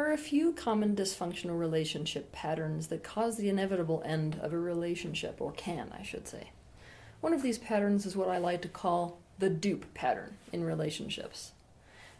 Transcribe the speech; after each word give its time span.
There 0.00 0.08
are 0.08 0.14
a 0.14 0.16
few 0.16 0.54
common 0.54 0.96
dysfunctional 0.96 1.60
relationship 1.60 2.32
patterns 2.32 2.86
that 2.86 3.04
cause 3.04 3.36
the 3.36 3.50
inevitable 3.50 4.02
end 4.02 4.40
of 4.40 4.54
a 4.54 4.58
relationship, 4.58 5.42
or 5.42 5.52
can, 5.52 5.92
I 5.92 6.02
should 6.02 6.26
say. 6.26 6.52
One 7.20 7.34
of 7.34 7.42
these 7.42 7.58
patterns 7.58 8.06
is 8.06 8.16
what 8.16 8.30
I 8.30 8.38
like 8.38 8.62
to 8.62 8.68
call 8.68 9.18
the 9.38 9.50
dupe 9.50 9.92
pattern 9.92 10.38
in 10.54 10.64
relationships. 10.64 11.52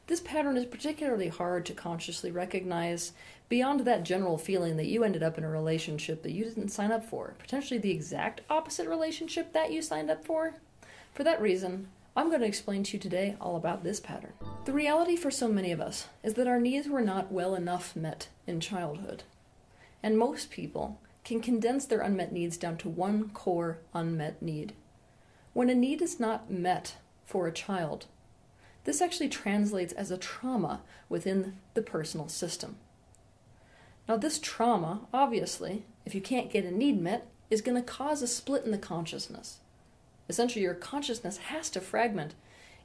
This 0.09 0.21
pattern 0.21 0.59
is 0.59 0.67
particularly 0.67 1.29
hard 1.29 1.65
to 1.65 1.73
consciously 1.73 2.31
recognize 2.31 3.13
beyond 3.49 3.81
that 3.81 4.05
general 4.05 4.37
feeling 4.37 4.77
that 4.77 4.89
you 4.89 5.03
ended 5.03 5.23
up 5.23 5.39
in 5.39 5.45
a 5.45 5.49
relationship 5.49 6.23
that 6.23 6.33
you 6.33 6.45
didn't 6.45 6.69
sign 6.69 6.93
up 6.93 7.07
for, 7.07 7.33
potentially 7.39 7.81
the 7.81 7.93
exact 7.93 8.43
opposite 8.51 8.89
relationship 8.89 9.55
that 9.55 9.73
you 9.73 9.81
signed 9.81 10.11
up 10.11 10.23
for. 10.23 10.53
For 11.15 11.25
that 11.25 11.41
reason, 11.41 11.89
I'm 12.17 12.29
going 12.29 12.41
to 12.41 12.47
explain 12.47 12.83
to 12.85 12.97
you 12.97 12.99
today 12.99 13.37
all 13.41 13.55
about 13.55 13.85
this 13.85 14.01
pattern. 14.01 14.33
The 14.65 14.73
reality 14.73 15.15
for 15.15 15.31
so 15.31 15.49
many 15.49 15.71
of 15.71 15.81
us 15.81 16.09
is 16.25 16.35
that 16.35 16.49
our 16.49 16.59
needs 16.59 16.89
were 16.89 17.01
not 17.01 17.31
well 17.31 17.55
enough 17.55 17.95
met 17.95 18.29
in 18.49 18.59
childhood. 18.59 19.23
And 20.03 20.19
most 20.19 20.51
people 20.51 21.01
can 21.23 21.41
condense 21.41 21.85
their 21.85 22.01
unmet 22.01 22.33
needs 22.33 22.57
down 22.57 22.79
to 22.79 22.89
one 22.89 23.31
core 23.31 23.79
unmet 23.95 24.43
need. 24.43 24.73
When 25.53 25.71
a 25.71 25.75
need 25.75 26.03
is 26.03 26.19
not 26.19 26.51
met 26.51 26.97
for 27.25 27.47
a 27.47 27.53
child, 27.53 28.07
this 28.85 29.01
actually 29.01 29.29
translates 29.29 29.93
as 29.93 30.11
a 30.11 30.19
trauma 30.19 30.81
within 31.09 31.59
the 31.75 31.83
personal 31.83 32.29
system. 32.29 32.77
Now, 34.09 34.17
this 34.17 34.41
trauma, 34.41 35.03
obviously, 35.15 35.85
if 36.05 36.15
you 36.15 36.21
can't 36.21 36.51
get 36.51 36.65
a 36.65 36.73
need 36.73 37.01
met, 37.01 37.29
is 37.51 37.61
going 37.61 37.77
to 37.77 37.89
cause 37.89 38.21
a 38.21 38.27
split 38.27 38.65
in 38.65 38.73
the 38.73 38.79
consciousness. 38.79 39.61
Essentially, 40.31 40.63
your 40.63 40.75
consciousness 40.75 41.39
has 41.39 41.69
to 41.71 41.81
fragment 41.81 42.35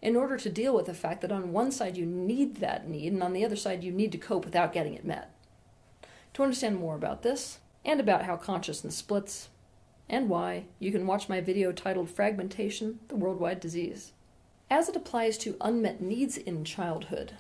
in 0.02 0.16
order 0.16 0.35
to 0.35 0.49
deal 0.49 0.73
with 0.73 0.88
the 0.88 0.95
fact 0.95 1.22
that 1.22 1.31
on 1.31 1.54
one 1.54 1.71
side 1.71 1.95
you 1.95 2.04
need 2.04 2.55
that 2.55 2.90
need, 2.90 3.13
and 3.13 3.21
on 3.21 3.34
the 3.34 3.45
other 3.45 3.55
side 3.55 3.84
you 3.84 3.91
need 3.91 4.12
to 4.12 4.18
cope 4.18 4.45
without 4.45 4.73
getting 4.73 4.95
it 4.95 5.05
met. 5.05 5.31
To 6.34 6.41
understand 6.41 6.77
more 6.77 6.95
about 6.95 7.21
this, 7.21 7.59
and 7.85 7.99
about 7.99 8.23
how 8.23 8.35
consciousness 8.35 8.96
splits, 8.96 9.49
and 10.10 10.27
why, 10.27 10.65
you 10.79 10.91
can 10.91 11.05
watch 11.05 11.29
my 11.29 11.40
video 11.40 11.71
titled 11.71 12.10
Fragmentation 12.10 12.99
The 13.10 13.15
Worldwide 13.15 13.59
Disease. 13.59 14.13
As 14.68 14.90
it 14.90 14.96
applies 14.96 15.37
to 15.37 15.55
unmet 15.62 16.02
needs 16.02 16.37
in 16.37 16.65
childhood, 16.65 17.34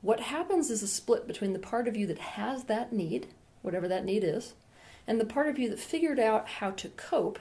what 0.00 0.20
happens 0.20 0.70
is 0.70 0.82
a 0.82 0.88
split 0.88 1.26
between 1.26 1.52
the 1.52 1.58
part 1.58 1.86
of 1.86 1.94
you 1.94 2.06
that 2.06 2.18
has 2.18 2.64
that 2.64 2.90
need, 2.90 3.26
whatever 3.60 3.86
that 3.86 4.06
need 4.06 4.24
is, 4.24 4.54
and 5.06 5.20
the 5.20 5.26
part 5.26 5.46
of 5.46 5.58
you 5.58 5.68
that 5.68 5.78
figured 5.78 6.18
out 6.18 6.48
how 6.48 6.70
to 6.70 6.88
cope 6.88 7.38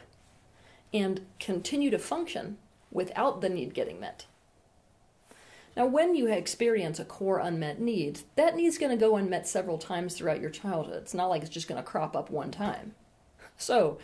and 0.95 1.25
continue 1.41 1.89
to 1.91 1.99
function 1.99 2.57
without 2.89 3.41
the 3.41 3.49
need 3.49 3.73
getting 3.73 3.99
met. 3.99 4.25
Now, 5.75 5.85
when 5.85 6.15
you 6.15 6.27
experience 6.27 6.99
a 6.99 7.05
core 7.05 7.39
unmet 7.39 7.81
need, 7.81 8.21
that 8.35 8.55
need's 8.55 8.77
going 8.77 8.97
to 8.97 9.05
go 9.05 9.17
unmet 9.17 9.45
several 9.45 9.77
times 9.77 10.15
throughout 10.15 10.39
your 10.39 10.49
childhood. 10.49 11.01
It's 11.01 11.13
not 11.13 11.27
like 11.27 11.41
it's 11.41 11.51
just 11.51 11.67
going 11.67 11.81
to 11.81 11.87
crop 11.87 12.15
up 12.15 12.29
one 12.29 12.49
time. 12.49 12.95
So, 13.57 13.97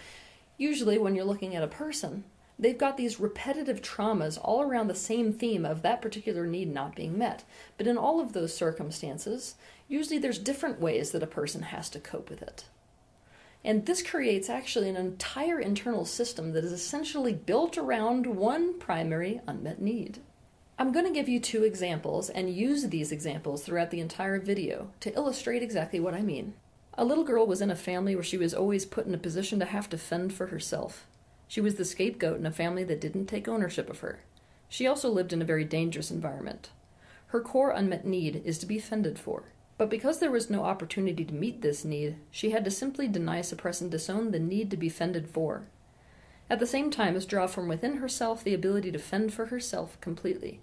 usually 0.58 0.98
when 0.98 1.16
you're 1.16 1.24
looking 1.24 1.56
at 1.56 1.64
a 1.64 1.68
person, 1.68 2.26
they've 2.60 2.78
got 2.78 2.98
these 2.98 3.22
repetitive 3.22 3.82
traumas 3.82 4.38
all 4.42 4.62
around 4.62 4.88
the 4.88 4.96
same 4.96 5.32
theme 5.32 5.66
of 5.66 5.82
that 5.82 6.02
particular 6.02 6.46
need 6.46 6.74
not 6.74 6.94
being 6.94 7.18
met. 7.18 7.46
But 7.78 7.88
in 7.88 7.98
all 7.98 8.20
of 8.20 8.34
those 8.34 8.54
circumstances, 8.54 9.56
usually 9.88 10.20
there's 10.20 10.40
different 10.40 10.82
ways 10.82 11.12
that 11.12 11.24
a 11.24 11.28
person 11.28 11.62
has 11.64 11.90
to 11.92 12.02
cope 12.02 12.30
with 12.30 12.42
it. 12.42 12.66
And 13.64 13.86
this 13.86 14.02
creates 14.02 14.50
actually 14.50 14.90
an 14.90 14.96
entire 14.96 15.60
internal 15.60 16.06
system 16.06 16.54
that 16.54 16.64
is 16.64 16.72
essentially 16.72 17.34
built 17.34 17.78
around 17.78 18.26
one 18.26 18.80
primary 18.80 19.42
unmet 19.48 19.82
need. 19.82 20.20
I'm 20.80 20.92
going 20.92 21.06
to 21.06 21.14
give 21.14 21.30
you 21.30 21.40
two 21.40 21.64
examples 21.64 22.30
and 22.30 22.50
use 22.50 22.88
these 22.88 23.12
examples 23.12 23.64
throughout 23.64 23.92
the 23.92 24.00
entire 24.00 24.40
video 24.40 24.90
to 25.02 25.14
illustrate 25.14 25.62
exactly 25.62 26.00
what 26.00 26.16
I 26.16 26.22
mean. 26.22 26.56
A 26.96 27.06
little 27.06 27.24
girl 27.24 27.46
was 27.46 27.62
in 27.62 27.70
a 27.70 27.76
family 27.76 28.16
where 28.16 28.24
she 28.24 28.38
was 28.38 28.54
always 28.54 28.86
put 28.86 29.06
in 29.06 29.14
a 29.14 29.20
position 29.20 29.60
to 29.60 29.66
have 29.66 29.88
to 29.90 29.98
fend 29.98 30.34
for 30.34 30.48
herself. 30.48 31.06
She 31.48 31.62
was 31.62 31.76
the 31.76 31.86
scapegoat 31.86 32.40
in 32.40 32.48
a 32.48 32.52
family 32.52 32.84
that 32.86 33.00
didn't 33.00 33.28
take 33.28 33.48
ownership 33.48 33.92
of 33.92 34.00
her. 34.00 34.22
She 34.70 34.88
also 34.88 35.10
lived 35.10 35.34
in 35.34 35.42
a 35.42 35.46
very 35.46 35.66
dangerous 35.66 36.10
environment. 36.10 36.72
Her 37.28 37.42
core 37.42 37.72
unmet 37.72 38.06
need 38.06 38.42
is 38.44 38.58
to 38.60 38.66
be 38.66 38.80
fended 38.80 39.20
for. 39.20 39.44
But 39.82 39.90
because 39.90 40.20
there 40.20 40.30
was 40.30 40.48
no 40.48 40.64
opportunity 40.64 41.26
to 41.26 41.34
meet 41.34 41.64
this 41.64 41.84
need, 41.84 42.18
she 42.30 42.52
had 42.52 42.64
to 42.66 42.70
simply 42.70 43.08
deny, 43.08 43.42
suppress, 43.42 43.82
and 43.82 43.90
disown 43.90 44.30
the 44.30 44.38
need 44.38 44.70
to 44.70 44.78
be 44.78 44.90
fended 44.90 45.28
for. 45.28 45.64
At 46.52 46.60
the 46.60 46.68
same 46.68 46.92
time 46.92 47.16
as 47.16 47.26
draw 47.26 47.48
from 47.48 47.68
within 47.68 47.96
herself 47.96 48.44
the 48.44 48.54
ability 48.54 48.92
to 48.92 49.00
fend 49.00 49.34
for 49.34 49.48
herself 49.48 50.00
completely. 50.00 50.60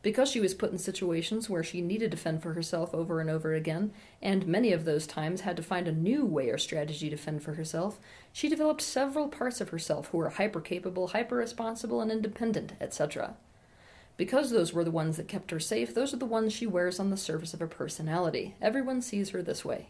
Because 0.00 0.30
she 0.30 0.40
was 0.40 0.54
put 0.54 0.72
in 0.72 0.78
situations 0.78 1.50
where 1.50 1.62
she 1.62 1.82
needed 1.82 2.10
to 2.12 2.16
fend 2.16 2.42
for 2.42 2.54
herself 2.54 2.94
over 2.94 3.20
and 3.20 3.28
over 3.28 3.52
again, 3.52 3.92
and 4.22 4.46
many 4.46 4.72
of 4.72 4.86
those 4.86 5.06
times 5.06 5.42
had 5.42 5.58
to 5.58 5.62
find 5.62 5.86
a 5.86 5.92
new 5.92 6.24
way 6.24 6.48
or 6.48 6.56
strategy 6.56 7.10
to 7.10 7.18
fend 7.18 7.42
for 7.42 7.56
herself, 7.56 8.00
she 8.32 8.48
developed 8.48 8.80
several 8.80 9.28
parts 9.28 9.60
of 9.60 9.68
herself 9.68 10.06
who 10.06 10.16
were 10.16 10.30
hyper 10.30 10.62
capable, 10.62 11.08
hyper 11.08 11.36
responsible, 11.36 12.00
and 12.00 12.10
independent, 12.10 12.72
etc. 12.80 13.36
Because 14.16 14.50
those 14.50 14.72
were 14.72 14.84
the 14.84 14.90
ones 14.90 15.16
that 15.16 15.28
kept 15.28 15.50
her 15.50 15.58
safe, 15.58 15.92
those 15.92 16.14
are 16.14 16.18
the 16.18 16.26
ones 16.26 16.52
she 16.52 16.66
wears 16.66 17.00
on 17.00 17.10
the 17.10 17.16
surface 17.16 17.52
of 17.52 17.60
her 17.60 17.66
personality. 17.66 18.54
Everyone 18.62 19.02
sees 19.02 19.30
her 19.30 19.42
this 19.42 19.64
way. 19.64 19.88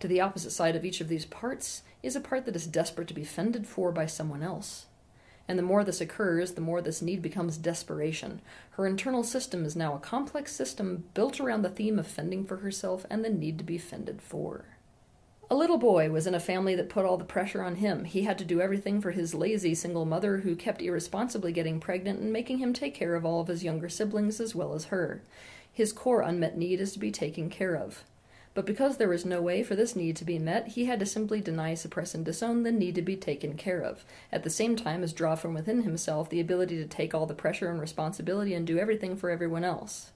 To 0.00 0.08
the 0.08 0.20
opposite 0.20 0.52
side 0.52 0.76
of 0.76 0.84
each 0.84 1.02
of 1.02 1.08
these 1.08 1.26
parts 1.26 1.82
is 2.02 2.16
a 2.16 2.20
part 2.20 2.46
that 2.46 2.56
is 2.56 2.66
desperate 2.66 3.06
to 3.08 3.14
be 3.14 3.24
fended 3.24 3.66
for 3.66 3.92
by 3.92 4.06
someone 4.06 4.42
else. 4.42 4.86
And 5.46 5.58
the 5.58 5.62
more 5.62 5.84
this 5.84 6.00
occurs, 6.00 6.52
the 6.52 6.60
more 6.62 6.80
this 6.80 7.02
need 7.02 7.20
becomes 7.20 7.58
desperation. 7.58 8.40
Her 8.72 8.86
internal 8.86 9.24
system 9.24 9.64
is 9.64 9.76
now 9.76 9.94
a 9.94 9.98
complex 9.98 10.52
system 10.52 11.04
built 11.12 11.38
around 11.38 11.62
the 11.62 11.68
theme 11.68 11.98
of 11.98 12.06
fending 12.06 12.46
for 12.46 12.58
herself 12.58 13.04
and 13.10 13.22
the 13.22 13.30
need 13.30 13.58
to 13.58 13.64
be 13.64 13.76
fended 13.76 14.22
for. 14.22 14.64
A 15.52 15.56
little 15.56 15.78
boy 15.78 16.10
was 16.10 16.28
in 16.28 16.34
a 16.36 16.38
family 16.38 16.76
that 16.76 16.88
put 16.88 17.04
all 17.04 17.16
the 17.16 17.24
pressure 17.24 17.60
on 17.60 17.74
him. 17.74 18.04
He 18.04 18.22
had 18.22 18.38
to 18.38 18.44
do 18.44 18.60
everything 18.60 19.00
for 19.00 19.10
his 19.10 19.34
lazy 19.34 19.74
single 19.74 20.04
mother 20.04 20.38
who 20.38 20.54
kept 20.54 20.80
irresponsibly 20.80 21.50
getting 21.50 21.80
pregnant 21.80 22.20
and 22.20 22.32
making 22.32 22.58
him 22.58 22.72
take 22.72 22.94
care 22.94 23.16
of 23.16 23.24
all 23.24 23.40
of 23.40 23.48
his 23.48 23.64
younger 23.64 23.88
siblings 23.88 24.40
as 24.40 24.54
well 24.54 24.74
as 24.74 24.86
her. 24.86 25.22
His 25.72 25.92
core 25.92 26.22
unmet 26.22 26.56
need 26.56 26.80
is 26.80 26.92
to 26.92 27.00
be 27.00 27.10
taken 27.10 27.50
care 27.50 27.74
of. 27.74 28.04
But 28.54 28.64
because 28.64 28.96
there 28.96 29.08
was 29.08 29.24
no 29.24 29.42
way 29.42 29.64
for 29.64 29.74
this 29.74 29.96
need 29.96 30.14
to 30.16 30.24
be 30.24 30.38
met, 30.38 30.68
he 30.68 30.84
had 30.84 31.00
to 31.00 31.06
simply 31.06 31.40
deny, 31.40 31.74
suppress, 31.74 32.14
and 32.14 32.24
disown 32.24 32.62
the 32.62 32.70
need 32.70 32.94
to 32.94 33.02
be 33.02 33.16
taken 33.16 33.56
care 33.56 33.80
of, 33.80 34.04
at 34.30 34.44
the 34.44 34.50
same 34.50 34.76
time 34.76 35.02
as 35.02 35.12
draw 35.12 35.34
from 35.34 35.54
within 35.54 35.82
himself 35.82 36.30
the 36.30 36.40
ability 36.40 36.76
to 36.76 36.86
take 36.86 37.12
all 37.12 37.26
the 37.26 37.34
pressure 37.34 37.70
and 37.70 37.80
responsibility 37.80 38.54
and 38.54 38.68
do 38.68 38.78
everything 38.78 39.16
for 39.16 39.30
everyone 39.30 39.64
else. 39.64 40.12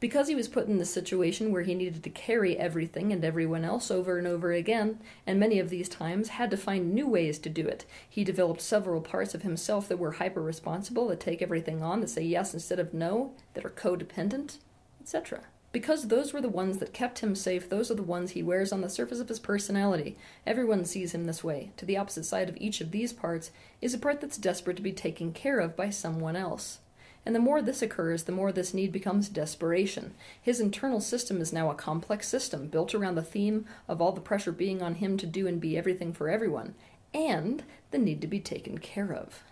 Because 0.00 0.28
he 0.28 0.34
was 0.34 0.48
put 0.48 0.66
in 0.66 0.78
this 0.78 0.92
situation 0.92 1.50
where 1.50 1.62
he 1.62 1.74
needed 1.74 2.02
to 2.02 2.10
carry 2.10 2.58
everything 2.58 3.12
and 3.12 3.24
everyone 3.24 3.64
else 3.64 3.90
over 3.90 4.18
and 4.18 4.26
over 4.26 4.52
again, 4.52 4.98
and 5.26 5.40
many 5.40 5.58
of 5.58 5.70
these 5.70 5.88
times 5.88 6.30
had 6.30 6.50
to 6.50 6.56
find 6.56 6.92
new 6.92 7.06
ways 7.06 7.38
to 7.38 7.48
do 7.48 7.66
it, 7.66 7.86
he 8.08 8.24
developed 8.24 8.60
several 8.60 9.00
parts 9.00 9.34
of 9.34 9.42
himself 9.42 9.88
that 9.88 9.98
were 9.98 10.12
hyper 10.12 10.42
responsible, 10.42 11.08
that 11.08 11.20
take 11.20 11.40
everything 11.40 11.82
on, 11.82 12.00
that 12.00 12.10
say 12.10 12.22
yes 12.22 12.52
instead 12.52 12.78
of 12.78 12.92
no, 12.92 13.32
that 13.54 13.64
are 13.64 13.70
codependent, 13.70 14.58
etc. 15.00 15.44
Because 15.74 16.06
those 16.06 16.32
were 16.32 16.40
the 16.40 16.48
ones 16.48 16.78
that 16.78 16.92
kept 16.92 17.18
him 17.18 17.34
safe, 17.34 17.68
those 17.68 17.90
are 17.90 17.96
the 17.96 18.02
ones 18.04 18.30
he 18.30 18.44
wears 18.44 18.70
on 18.70 18.80
the 18.80 18.88
surface 18.88 19.18
of 19.18 19.28
his 19.28 19.40
personality. 19.40 20.16
Everyone 20.46 20.84
sees 20.84 21.12
him 21.12 21.24
this 21.24 21.42
way. 21.42 21.72
To 21.78 21.84
the 21.84 21.96
opposite 21.96 22.24
side 22.24 22.48
of 22.48 22.56
each 22.58 22.80
of 22.80 22.92
these 22.92 23.12
parts 23.12 23.50
is 23.80 23.92
a 23.92 23.98
part 23.98 24.20
that's 24.20 24.36
desperate 24.36 24.76
to 24.76 24.82
be 24.82 24.92
taken 24.92 25.32
care 25.32 25.58
of 25.58 25.74
by 25.74 25.90
someone 25.90 26.36
else. 26.36 26.78
And 27.26 27.34
the 27.34 27.40
more 27.40 27.62
this 27.62 27.80
occurs, 27.80 28.24
the 28.24 28.32
more 28.32 28.52
this 28.52 28.74
need 28.74 28.92
becomes 28.92 29.28
desperation. 29.28 30.14
His 30.40 30.60
internal 30.60 31.00
system 31.00 31.40
is 31.40 31.52
now 31.52 31.70
a 31.70 31.74
complex 31.74 32.28
system 32.28 32.68
built 32.68 32.94
around 32.94 33.14
the 33.14 33.22
theme 33.22 33.64
of 33.88 34.02
all 34.02 34.12
the 34.12 34.20
pressure 34.20 34.52
being 34.52 34.82
on 34.82 34.96
him 34.96 35.16
to 35.18 35.26
do 35.26 35.46
and 35.46 35.60
be 35.60 35.78
everything 35.78 36.12
for 36.12 36.28
everyone, 36.28 36.74
and 37.14 37.62
the 37.90 37.98
need 37.98 38.20
to 38.20 38.26
be 38.26 38.40
taken 38.40 38.78
care 38.78 39.12
of. 39.12 39.42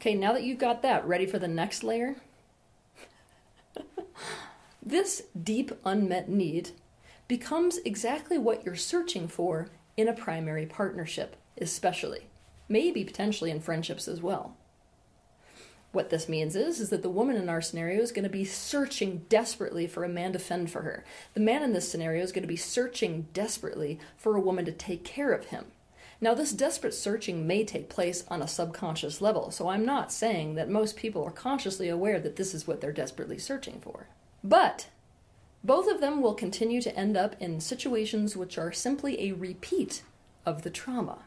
Okay, 0.00 0.14
now 0.14 0.32
that 0.32 0.42
you've 0.42 0.58
got 0.58 0.82
that, 0.82 1.06
ready 1.06 1.26
for 1.26 1.38
the 1.38 1.48
next 1.48 1.82
layer? 1.82 2.16
This 4.84 5.22
deep 5.40 5.70
unmet 5.84 6.28
need 6.28 6.70
becomes 7.28 7.78
exactly 7.78 8.36
what 8.36 8.64
you're 8.64 8.74
searching 8.74 9.28
for 9.28 9.68
in 9.96 10.08
a 10.08 10.12
primary 10.12 10.66
partnership, 10.66 11.36
especially. 11.56 12.26
Maybe 12.68 13.04
potentially 13.04 13.52
in 13.52 13.60
friendships 13.60 14.08
as 14.08 14.20
well. 14.20 14.56
What 15.92 16.08
this 16.08 16.28
means 16.28 16.56
is, 16.56 16.80
is 16.80 16.88
that 16.88 17.02
the 17.02 17.10
woman 17.10 17.36
in 17.36 17.50
our 17.50 17.60
scenario 17.60 18.00
is 18.00 18.12
going 18.12 18.24
to 18.24 18.30
be 18.30 18.46
searching 18.46 19.26
desperately 19.28 19.86
for 19.86 20.04
a 20.04 20.08
man 20.08 20.32
to 20.32 20.38
fend 20.38 20.70
for 20.70 20.82
her. 20.82 21.04
The 21.34 21.40
man 21.40 21.62
in 21.62 21.74
this 21.74 21.90
scenario 21.90 22.22
is 22.22 22.32
going 22.32 22.42
to 22.42 22.48
be 22.48 22.56
searching 22.56 23.28
desperately 23.34 24.00
for 24.16 24.34
a 24.34 24.40
woman 24.40 24.64
to 24.64 24.72
take 24.72 25.04
care 25.04 25.32
of 25.32 25.46
him. 25.46 25.66
Now, 26.18 26.34
this 26.34 26.52
desperate 26.52 26.94
searching 26.94 27.46
may 27.46 27.64
take 27.64 27.90
place 27.90 28.24
on 28.28 28.40
a 28.40 28.48
subconscious 28.48 29.20
level, 29.20 29.50
so 29.50 29.68
I'm 29.68 29.84
not 29.84 30.12
saying 30.12 30.54
that 30.54 30.70
most 30.70 30.96
people 30.96 31.24
are 31.24 31.32
consciously 31.32 31.88
aware 31.88 32.20
that 32.20 32.36
this 32.36 32.54
is 32.54 32.66
what 32.66 32.80
they're 32.80 32.92
desperately 32.92 33.38
searching 33.38 33.80
for. 33.80 34.06
But 34.42 34.86
both 35.64 35.90
of 35.90 36.00
them 36.00 36.22
will 36.22 36.34
continue 36.34 36.80
to 36.80 36.96
end 36.96 37.16
up 37.16 37.36
in 37.40 37.60
situations 37.60 38.36
which 38.36 38.56
are 38.56 38.72
simply 38.72 39.20
a 39.20 39.32
repeat 39.32 40.02
of 40.46 40.62
the 40.62 40.70
trauma. 40.70 41.18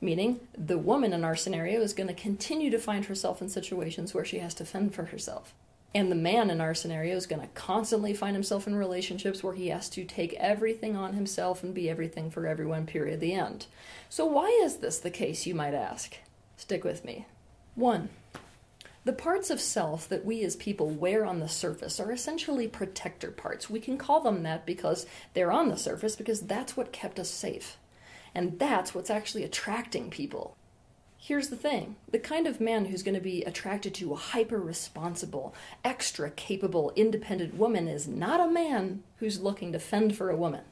Meaning, 0.00 0.40
the 0.56 0.78
woman 0.78 1.12
in 1.12 1.24
our 1.24 1.36
scenario 1.36 1.80
is 1.80 1.94
going 1.94 2.08
to 2.08 2.14
continue 2.14 2.70
to 2.70 2.78
find 2.78 3.06
herself 3.06 3.40
in 3.40 3.48
situations 3.48 4.12
where 4.12 4.24
she 4.24 4.38
has 4.38 4.54
to 4.54 4.64
fend 4.64 4.94
for 4.94 5.06
herself. 5.06 5.54
And 5.94 6.10
the 6.10 6.16
man 6.16 6.50
in 6.50 6.60
our 6.60 6.74
scenario 6.74 7.16
is 7.16 7.26
going 7.26 7.40
to 7.40 7.48
constantly 7.54 8.12
find 8.12 8.36
himself 8.36 8.66
in 8.66 8.76
relationships 8.76 9.42
where 9.42 9.54
he 9.54 9.68
has 9.68 9.88
to 9.90 10.04
take 10.04 10.34
everything 10.34 10.94
on 10.94 11.14
himself 11.14 11.62
and 11.62 11.72
be 11.72 11.88
everything 11.88 12.30
for 12.30 12.46
everyone, 12.46 12.84
period, 12.84 13.20
the 13.20 13.32
end. 13.32 13.66
So, 14.10 14.26
why 14.26 14.48
is 14.62 14.76
this 14.76 14.98
the 14.98 15.10
case, 15.10 15.46
you 15.46 15.54
might 15.54 15.72
ask? 15.72 16.16
Stick 16.58 16.84
with 16.84 17.02
me. 17.02 17.24
One, 17.74 18.10
the 19.06 19.14
parts 19.14 19.50
of 19.50 19.60
self 19.60 20.08
that 20.08 20.24
we 20.24 20.42
as 20.42 20.56
people 20.56 20.90
wear 20.90 21.24
on 21.24 21.38
the 21.38 21.48
surface 21.48 22.00
are 22.00 22.12
essentially 22.12 22.68
protector 22.68 23.30
parts. 23.30 23.70
We 23.70 23.80
can 23.80 23.96
call 23.96 24.20
them 24.20 24.42
that 24.42 24.66
because 24.66 25.06
they're 25.32 25.52
on 25.52 25.68
the 25.68 25.78
surface 25.78 26.16
because 26.16 26.42
that's 26.42 26.76
what 26.76 26.92
kept 26.92 27.18
us 27.18 27.30
safe. 27.30 27.78
And 28.36 28.58
that's 28.58 28.94
what's 28.94 29.08
actually 29.08 29.44
attracting 29.44 30.10
people. 30.10 30.58
Here's 31.16 31.48
the 31.48 31.56
thing 31.56 31.96
the 32.06 32.18
kind 32.18 32.46
of 32.46 32.60
man 32.60 32.84
who's 32.84 33.02
going 33.02 33.14
to 33.14 33.20
be 33.20 33.42
attracted 33.44 33.94
to 33.94 34.12
a 34.12 34.16
hyper 34.16 34.60
responsible, 34.60 35.54
extra 35.82 36.30
capable, 36.30 36.92
independent 36.94 37.54
woman 37.54 37.88
is 37.88 38.06
not 38.06 38.38
a 38.38 38.52
man 38.52 39.04
who's 39.20 39.40
looking 39.40 39.72
to 39.72 39.78
fend 39.78 40.14
for 40.14 40.28
a 40.28 40.36
woman. 40.36 40.64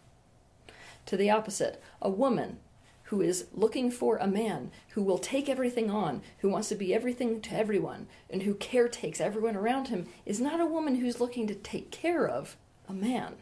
To 1.07 1.17
the 1.17 1.31
opposite, 1.31 1.83
a 2.03 2.11
woman 2.11 2.59
who 3.05 3.23
is 3.23 3.47
looking 3.55 3.91
for 3.91 4.19
a 4.19 4.27
man 4.27 4.71
who 4.91 5.03
will 5.03 5.17
take 5.17 5.49
everything 5.49 5.91
on, 5.91 6.21
who 6.41 6.51
wants 6.51 6.69
to 6.69 6.75
be 6.75 6.93
everything 6.93 7.41
to 7.41 7.57
everyone, 7.57 8.09
and 8.29 8.43
who 8.43 8.55
caretakes 8.57 9.23
everyone 9.23 9.57
around 9.57 9.89
him, 9.89 10.07
is 10.27 10.39
not 10.39 10.61
a 10.61 10.67
woman 10.67 10.97
who's 10.97 11.19
looking 11.19 11.47
to 11.47 11.55
take 11.55 11.91
care 11.91 12.29
of 12.29 12.59
a 12.87 12.93
man. 12.93 13.37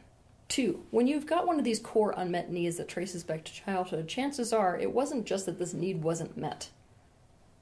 Two, 0.53 0.85
when 0.91 1.07
you've 1.07 1.25
got 1.25 1.47
one 1.47 1.59
of 1.59 1.65
these 1.65 1.79
core 1.79 2.13
unmet 2.15 2.53
needs 2.53 2.77
that 2.77 2.87
traces 2.87 3.25
back 3.25 3.43
to 3.45 3.55
childhood, 3.55 4.07
chances 4.07 4.53
are 4.53 4.77
it 4.77 4.93
wasn't 4.93 5.25
just 5.25 5.47
that 5.47 5.59
this 5.59 5.73
need 5.73 6.03
wasn't 6.03 6.37
met. 6.37 6.69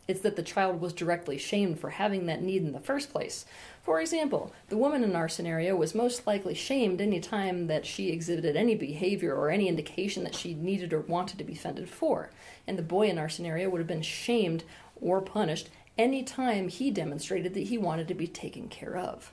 It's 0.08 0.22
that 0.22 0.34
the 0.34 0.42
child 0.42 0.80
was 0.80 0.92
directly 0.92 1.38
shamed 1.38 1.78
for 1.78 1.90
having 1.90 2.26
that 2.26 2.42
need 2.42 2.62
in 2.62 2.72
the 2.72 2.80
first 2.80 3.12
place. 3.12 3.46
For 3.84 4.00
example, 4.00 4.52
the 4.70 4.76
woman 4.76 5.04
in 5.04 5.14
our 5.14 5.28
scenario 5.28 5.76
was 5.76 5.94
most 5.94 6.26
likely 6.26 6.52
shamed 6.52 7.00
any 7.00 7.20
time 7.20 7.68
that 7.68 7.86
she 7.86 8.10
exhibited 8.10 8.56
any 8.56 8.74
behavior 8.74 9.36
or 9.36 9.50
any 9.50 9.68
indication 9.68 10.24
that 10.24 10.34
she 10.34 10.54
needed 10.54 10.92
or 10.92 11.02
wanted 11.02 11.38
to 11.38 11.44
be 11.44 11.54
fended 11.54 11.88
for. 11.88 12.30
And 12.66 12.76
the 12.76 12.82
boy 12.82 13.08
in 13.08 13.18
our 13.18 13.28
scenario 13.28 13.70
would 13.70 13.78
have 13.78 13.86
been 13.86 14.02
shamed 14.02 14.64
or 15.00 15.20
punished 15.20 15.70
any 15.96 16.24
time 16.24 16.66
he 16.66 16.90
demonstrated 16.90 17.54
that 17.54 17.68
he 17.68 17.78
wanted 17.78 18.08
to 18.08 18.14
be 18.14 18.26
taken 18.26 18.66
care 18.66 18.96
of. 18.96 19.32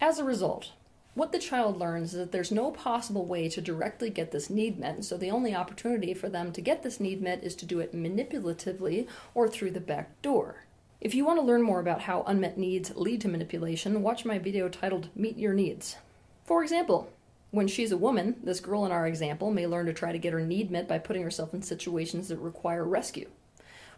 As 0.00 0.18
a 0.18 0.24
result, 0.24 0.70
what 1.18 1.32
the 1.32 1.38
child 1.38 1.76
learns 1.76 2.12
is 2.12 2.18
that 2.20 2.30
there's 2.30 2.52
no 2.52 2.70
possible 2.70 3.26
way 3.26 3.48
to 3.48 3.60
directly 3.60 4.08
get 4.08 4.30
this 4.30 4.48
need 4.48 4.78
met, 4.78 5.04
so 5.04 5.16
the 5.16 5.32
only 5.32 5.52
opportunity 5.52 6.14
for 6.14 6.28
them 6.28 6.52
to 6.52 6.60
get 6.60 6.84
this 6.84 7.00
need 7.00 7.20
met 7.20 7.42
is 7.42 7.56
to 7.56 7.66
do 7.66 7.80
it 7.80 7.92
manipulatively 7.92 9.08
or 9.34 9.48
through 9.48 9.72
the 9.72 9.80
back 9.80 10.22
door. 10.22 10.64
If 11.00 11.16
you 11.16 11.24
want 11.24 11.40
to 11.40 11.44
learn 11.44 11.62
more 11.62 11.80
about 11.80 12.02
how 12.02 12.22
unmet 12.22 12.56
needs 12.56 12.94
lead 12.94 13.20
to 13.22 13.28
manipulation, 13.28 14.00
watch 14.00 14.24
my 14.24 14.38
video 14.38 14.68
titled 14.68 15.08
Meet 15.16 15.36
Your 15.36 15.54
Needs. 15.54 15.96
For 16.44 16.62
example, 16.62 17.10
when 17.50 17.66
she's 17.66 17.90
a 17.90 17.96
woman, 17.96 18.36
this 18.44 18.60
girl 18.60 18.86
in 18.86 18.92
our 18.92 19.06
example 19.06 19.50
may 19.50 19.66
learn 19.66 19.86
to 19.86 19.92
try 19.92 20.12
to 20.12 20.18
get 20.18 20.32
her 20.32 20.40
need 20.40 20.70
met 20.70 20.86
by 20.86 20.98
putting 20.98 21.24
herself 21.24 21.52
in 21.52 21.62
situations 21.62 22.28
that 22.28 22.38
require 22.38 22.84
rescue. 22.84 23.28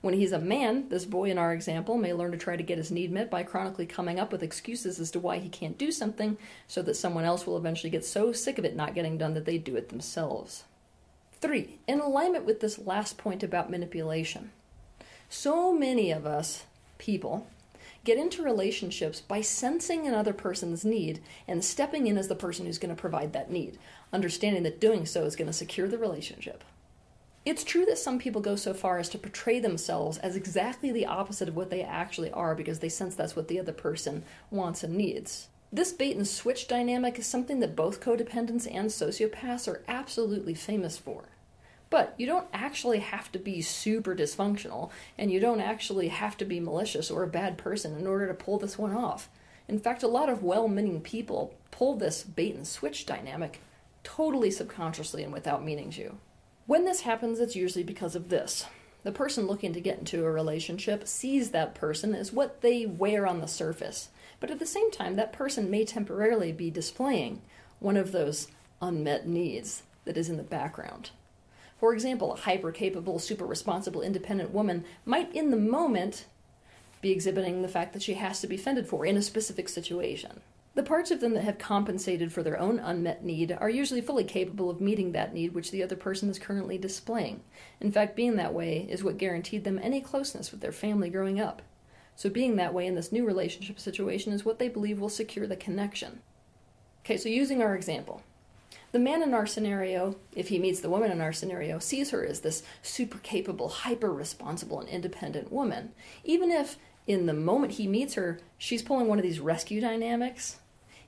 When 0.01 0.15
he's 0.15 0.33
a 0.33 0.39
man, 0.39 0.89
this 0.89 1.05
boy 1.05 1.31
in 1.31 1.37
our 1.37 1.53
example 1.53 1.99
may 1.99 2.15
learn 2.15 2.33
to 2.33 2.39
try 2.39 2.57
to 2.57 2.63
get 2.63 2.79
his 2.79 2.91
need 2.91 3.13
met 3.13 3.31
by 3.31 3.43
chronically 3.43 3.85
coming 3.85 4.19
up 4.19 4.33
with 4.33 4.43
excuses 4.43 4.99
as 4.99 5.11
to 5.11 5.21
why 5.21 5.39
he 5.39 5.51
can't 5.51 5.77
do 5.77 5.93
something 5.93 6.39
so 6.67 6.81
that 6.83 6.95
someone 6.95 7.25
else 7.25 7.47
will 7.47 7.59
eventually 7.59 7.91
get 7.91 8.05
so 8.05 8.33
sick 8.33 8.59
of 8.59 8.65
it 8.65 8.75
not 8.75 8.95
getting 8.95 9.19
done 9.19 9.35
that 9.35 9.45
they 9.45 9.59
do 9.59 9.77
it 9.77 9.91
themselves. 9.91 10.65
3. 11.41 11.79
In 11.87 12.01
alignment 12.01 12.47
with 12.47 12.61
this 12.61 12.79
last 12.79 13.19
point 13.19 13.43
about 13.43 13.71
manipulation, 13.71 14.53
so 15.29 15.73
many 15.73 16.11
of 16.11 16.27
us, 16.27 16.65
people, 16.97 17.47
get 18.05 18.19
into 18.19 18.43
relationships 18.43 19.21
by 19.21 19.43
sensing 19.43 20.07
another 20.07 20.33
person's 20.33 20.85
need 20.85 21.21
and 21.47 21.63
stepping 21.63 22.07
in 22.07 22.17
as 22.17 22.29
the 22.29 22.35
person 22.35 22.65
who's 22.65 22.79
going 22.79 22.95
to 22.95 23.01
provide 23.01 23.35
that 23.35 23.51
need, 23.51 23.79
understanding 24.13 24.63
that 24.63 24.81
doing 24.81 25.05
so 25.05 25.25
is 25.25 25.37
going 25.37 25.47
to 25.47 25.53
secure 25.53 25.89
the 25.89 25.99
relationship. 25.99 26.65
It's 27.47 27.65
true 27.65 27.87
that 27.87 27.97
some 27.97 28.19
people 28.19 28.43
go 28.43 28.55
so 28.55 28.75
far 28.75 28.99
as 28.99 29.09
to 29.11 29.19
portray 29.19 29.61
themselves 29.61 30.19
as 30.19 30.37
exactly 30.37 30.93
the 30.93 31.07
opposite 31.07 31.49
of 31.49 31.57
what 31.57 31.71
they 31.71 31.83
actually 31.83 32.31
are 32.33 32.55
because 32.55 32.81
they 32.81 32.91
sense 32.91 33.15
that's 33.15 33.35
what 33.35 33.49
the 33.49 33.59
other 33.59 33.73
person 33.73 34.25
wants 34.51 34.85
and 34.85 34.95
needs. 34.95 35.49
This 35.73 35.91
bait 35.93 36.17
and 36.17 36.29
switch 36.29 36.69
dynamic 36.69 37.19
is 37.19 37.27
something 37.27 37.61
that 37.61 37.77
both 37.77 38.03
codependents 38.03 38.69
and 38.71 38.91
sociopaths 38.91 39.67
are 39.69 39.83
absolutely 39.89 40.53
famous 40.53 40.99
for. 40.99 41.25
But 41.89 42.15
you 42.19 42.27
don't 42.27 42.47
actually 42.53 42.99
have 42.99 43.33
to 43.33 43.39
be 43.39 43.63
super 43.63 44.15
dysfunctional, 44.15 44.91
and 45.17 45.33
you 45.33 45.41
don't 45.41 45.61
actually 45.61 46.09
have 46.09 46.37
to 46.39 46.45
be 46.45 46.61
malicious 46.61 47.11
or 47.11 47.23
a 47.23 47.29
bad 47.29 47.57
person 47.57 47.97
in 47.97 48.07
order 48.07 48.27
to 48.29 48.35
pull 48.35 48.59
this 48.59 48.77
one 48.77 48.93
off. 48.93 49.29
In 49.67 49.79
fact, 49.79 50.03
a 50.03 50.09
lot 50.09 50.29
of 50.29 50.43
well 50.43 50.69
meaning 50.69 51.01
people 51.01 51.55
pull 51.71 51.97
this 51.97 52.23
bait 52.23 52.55
and 52.55 52.67
switch 52.67 53.07
dynamic 53.07 53.61
totally 54.05 54.51
subconsciously 54.51 55.23
and 55.23 55.33
without 55.33 55.65
meaning 55.65 55.91
to. 55.93 56.19
When 56.67 56.85
this 56.85 57.01
happens, 57.01 57.41
it's 57.41 57.57
usually 57.57 57.85
because 57.85 58.15
of 58.15 58.29
this. 58.29 58.67
The 59.03 59.13
person 59.13 59.47
looking 59.47 59.73
to 59.73 59.81
get 59.81 59.99
into 59.99 60.25
a 60.25 60.31
relationship 60.31 61.09
sees 61.09 61.51
that 61.51 61.75
person 61.75 62.15
as 62.15 62.33
what 62.33 62.61
they 62.61 62.87
wear 62.87 63.27
on 63.27 63.41
the 63.41 63.49
surface, 63.49 64.11
but 64.41 64.51
at 64.51 64.59
the 64.59 64.67
same 64.67 64.91
time, 64.91 65.17
that 65.17 65.33
person 65.33 65.71
may 65.71 65.85
temporarily 65.85 66.53
be 66.53 66.71
displaying 66.71 67.41
one 67.79 67.97
of 67.97 68.13
those 68.13 68.49
unmet 68.81 69.27
needs 69.27 69.83
that 70.05 70.17
is 70.17 70.29
in 70.29 70.37
the 70.37 70.43
background. 70.43 71.11
For 71.79 71.95
example, 71.95 72.35
a 72.35 72.37
hyper 72.37 72.73
capable, 72.73 73.19
super 73.19 73.47
responsible, 73.47 74.03
independent 74.03 74.51
woman 74.51 74.85
might, 75.07 75.35
in 75.35 75.51
the 75.51 75.57
moment, 75.57 76.27
be 77.01 77.11
exhibiting 77.11 77.63
the 77.63 77.69
fact 77.69 77.95
that 77.95 78.03
she 78.03 78.15
has 78.15 78.41
to 78.41 78.47
be 78.47 78.59
fended 78.59 78.87
for 78.87 79.07
in 79.07 79.17
a 79.17 79.23
specific 79.23 79.69
situation. 79.69 80.41
The 80.75 80.83
parts 80.85 81.11
of 81.11 81.21
them 81.21 81.35
that 81.35 81.45
have 81.45 81.59
compensated 81.59 82.33
for 82.33 82.45
their 82.45 82.59
own 82.59 82.79
unmet 82.79 83.25
need 83.25 83.51
are 83.53 83.69
usually 83.69 84.01
fully 84.01 84.23
capable 84.23 84.71
of 84.71 84.81
meeting 84.81 85.13
that 85.13 85.35
need 85.35 85.53
which 85.53 85.73
the 85.73 85.83
other 85.83 85.97
person 85.97 86.31
is 86.31 86.39
currently 86.39 86.79
displaying. 86.79 87.43
In 87.81 87.91
fact, 87.91 88.15
being 88.15 88.37
that 88.37 88.55
way 88.55 88.87
is 88.89 89.03
what 89.03 89.19
guaranteed 89.19 89.65
them 89.65 89.81
any 89.83 90.01
closeness 90.01 90.53
with 90.53 90.61
their 90.61 90.71
family 90.71 91.11
growing 91.11 91.41
up. 91.41 91.63
So, 92.15 92.31
being 92.31 92.57
that 92.57 92.75
way 92.75 92.87
in 92.87 92.95
this 92.95 93.11
new 93.11 93.25
relationship 93.25 93.81
situation 93.81 94.33
is 94.33 94.45
what 94.45 94.59
they 94.59 94.69
believe 94.69 95.01
will 95.01 95.09
secure 95.09 95.47
the 95.47 95.57
connection. 95.57 96.21
Okay, 97.05 97.17
so 97.17 97.29
using 97.29 97.63
our 97.63 97.75
example. 97.75 98.23
The 98.93 98.99
man 98.99 99.23
in 99.23 99.35
our 99.35 99.47
scenario, 99.47 100.17
if 100.35 100.49
he 100.49 100.59
meets 100.59 100.81
the 100.81 100.91
woman 100.91 101.11
in 101.11 101.21
our 101.21 101.33
scenario, 101.33 101.79
sees 101.79 102.11
her 102.11 102.25
as 102.25 102.41
this 102.41 102.63
super 102.83 103.19
capable, 103.19 103.69
hyper 103.69 104.13
responsible, 104.13 104.81
and 104.81 104.89
independent 104.89 105.53
woman. 105.53 105.93
Even 106.25 106.51
if 106.51 106.77
in 107.07 107.27
the 107.27 107.33
moment 107.33 107.73
he 107.73 107.87
meets 107.87 108.15
her, 108.15 108.39
she's 108.59 108.83
pulling 108.83 109.09
one 109.09 109.19
of 109.19 109.23
these 109.25 109.41
rescue 109.41 109.81
dynamics. 109.81 110.59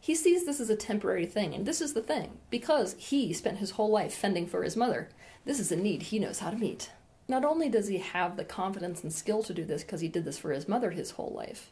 He 0.00 0.14
sees 0.14 0.44
this 0.44 0.58
as 0.58 0.68
a 0.68 0.76
temporary 0.76 1.26
thing, 1.26 1.54
and 1.54 1.64
this 1.64 1.80
is 1.80 1.94
the 1.94 2.02
thing 2.02 2.38
because 2.50 2.96
he 2.98 3.32
spent 3.32 3.58
his 3.58 3.72
whole 3.72 3.90
life 3.90 4.12
fending 4.12 4.46
for 4.46 4.64
his 4.64 4.76
mother. 4.76 5.08
This 5.44 5.60
is 5.60 5.70
a 5.70 5.76
need 5.76 6.02
he 6.02 6.18
knows 6.18 6.40
how 6.40 6.50
to 6.50 6.56
meet. 6.56 6.90
Not 7.28 7.44
only 7.44 7.68
does 7.68 7.86
he 7.86 7.98
have 7.98 8.36
the 8.36 8.44
confidence 8.44 9.02
and 9.02 9.12
skill 9.12 9.42
to 9.44 9.54
do 9.54 9.64
this 9.64 9.82
because 9.82 10.00
he 10.00 10.08
did 10.08 10.24
this 10.24 10.38
for 10.38 10.52
his 10.52 10.68
mother 10.68 10.90
his 10.90 11.12
whole 11.12 11.32
life, 11.34 11.70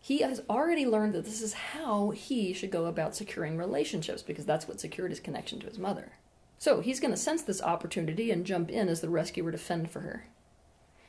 he 0.00 0.18
has 0.18 0.42
already 0.48 0.86
learned 0.86 1.14
that 1.14 1.24
this 1.24 1.42
is 1.42 1.52
how 1.52 2.10
he 2.10 2.52
should 2.52 2.70
go 2.70 2.86
about 2.86 3.16
securing 3.16 3.56
relationships 3.56 4.22
because 4.22 4.46
that's 4.46 4.68
what 4.68 4.80
secured 4.80 5.10
his 5.10 5.20
connection 5.20 5.58
to 5.60 5.66
his 5.66 5.78
mother. 5.78 6.12
So 6.58 6.80
he's 6.80 7.00
going 7.00 7.10
to 7.10 7.18
sense 7.18 7.42
this 7.42 7.60
opportunity 7.60 8.30
and 8.30 8.46
jump 8.46 8.70
in 8.70 8.88
as 8.88 9.00
the 9.00 9.10
rescuer 9.10 9.52
to 9.52 9.58
fend 9.58 9.90
for 9.90 10.00
her. 10.00 10.26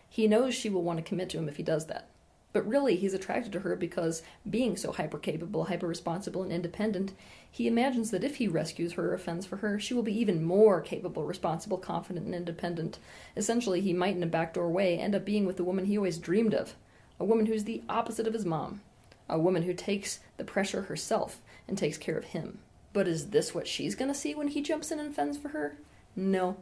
He 0.10 0.28
knows 0.28 0.54
she 0.54 0.70
will 0.70 0.84
want 0.84 0.98
to 0.98 1.04
commit 1.04 1.30
to 1.30 1.38
him 1.38 1.50
if 1.50 1.58
he 1.58 1.64
does 1.64 1.88
that. 1.88 2.08
But 2.54 2.68
really, 2.68 2.96
he's 2.96 3.14
attracted 3.14 3.52
to 3.52 3.60
her 3.60 3.76
because, 3.76 4.24
being 4.50 4.78
so 4.78 4.92
hyper 4.92 5.20
capable, 5.20 5.66
hyper 5.66 5.86
responsible, 5.86 6.44
and 6.44 6.52
independent, 6.52 7.14
he 7.52 7.68
imagines 7.68 8.10
that 8.12 8.24
if 8.24 8.38
he 8.38 8.48
rescues 8.48 8.94
her 8.94 9.14
or 9.14 9.18
fends 9.18 9.46
for 9.46 9.58
her, 9.58 9.80
she 9.80 9.94
will 9.94 10.04
be 10.04 10.18
even 10.18 10.44
more 10.44 10.82
capable, 10.82 11.24
responsible, 11.24 11.78
confident, 11.78 12.26
and 12.26 12.34
independent. 12.34 13.00
Essentially, 13.36 13.82
he 13.82 13.94
might, 13.94 14.16
in 14.16 14.24
a 14.24 14.28
backdoor 14.28 14.70
way, 14.70 14.98
end 14.98 15.14
up 15.14 15.26
being 15.26 15.46
with 15.46 15.58
the 15.58 15.64
woman 15.64 15.86
he 15.86 15.98
always 15.98 16.18
dreamed 16.18 16.54
of 16.54 16.74
a 17.20 17.26
woman 17.26 17.48
who's 17.48 17.64
the 17.64 17.82
opposite 17.90 18.28
of 18.28 18.34
his 18.34 18.46
mom, 18.46 18.82
a 19.30 19.40
woman 19.40 19.64
who 19.64 19.74
takes 19.74 20.20
the 20.38 20.44
pressure 20.44 20.84
herself 20.84 21.42
and 21.68 21.78
takes 21.78 21.98
care 21.98 22.18
of 22.18 22.26
him. 22.26 22.60
But 22.94 23.08
is 23.08 23.28
this 23.28 23.54
what 23.54 23.68
she's 23.68 23.96
going 23.96 24.12
to 24.12 24.18
see 24.18 24.34
when 24.34 24.48
he 24.48 24.62
jumps 24.62 24.92
in 24.92 25.00
and 25.00 25.14
fends 25.14 25.38
for 25.38 25.50
her? 25.50 25.78
No, 26.16 26.58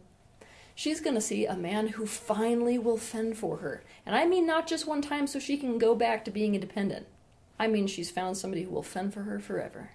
she's 0.75 1.00
going 1.00 1.15
to 1.15 1.22
see 1.22 1.46
a 1.46 1.55
man 1.55 1.88
who 1.88 2.05
finally 2.05 2.77
will 2.77 2.98
fend 2.98 3.38
for 3.38 3.58
her. 3.58 3.84
And 4.05 4.15
I 4.15 4.25
mean 4.25 4.46
not 4.46 4.67
just 4.67 4.86
one 4.86 5.01
time 5.01 5.25
so 5.25 5.39
she 5.39 5.58
can 5.58 5.79
go 5.79 5.96
back 5.96 6.24
to 6.25 6.32
being 6.32 6.53
independent. 6.53 7.08
I 7.58 7.67
mean 7.67 7.88
she's 7.88 8.12
found 8.12 8.38
somebody 8.38 8.63
who 8.63 8.72
will 8.72 8.84
fend 8.84 9.13
for 9.13 9.24
her 9.24 9.39
forever. 9.39 9.91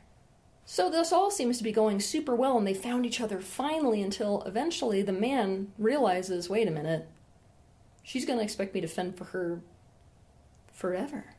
So 0.65 0.89
this 0.89 1.13
all 1.13 1.31
seems 1.31 1.59
to 1.59 1.65
be 1.65 1.73
going 1.73 1.99
super 1.99 2.35
well, 2.35 2.57
and 2.57 2.65
they 2.65 2.75
found 2.75 3.05
each 3.05 3.21
other 3.21 3.41
finally 3.41 4.03
until 4.03 4.43
eventually 4.43 5.03
the 5.03 5.13
man 5.13 5.73
realizes 5.79 6.49
wait 6.49 6.69
a 6.69 6.71
minute, 6.71 7.09
she's 8.05 8.25
going 8.25 8.39
to 8.39 8.45
expect 8.45 8.73
me 8.73 8.81
to 8.81 8.87
fend 8.87 9.17
for 9.17 9.25
her 9.25 9.63
forever. 10.73 11.35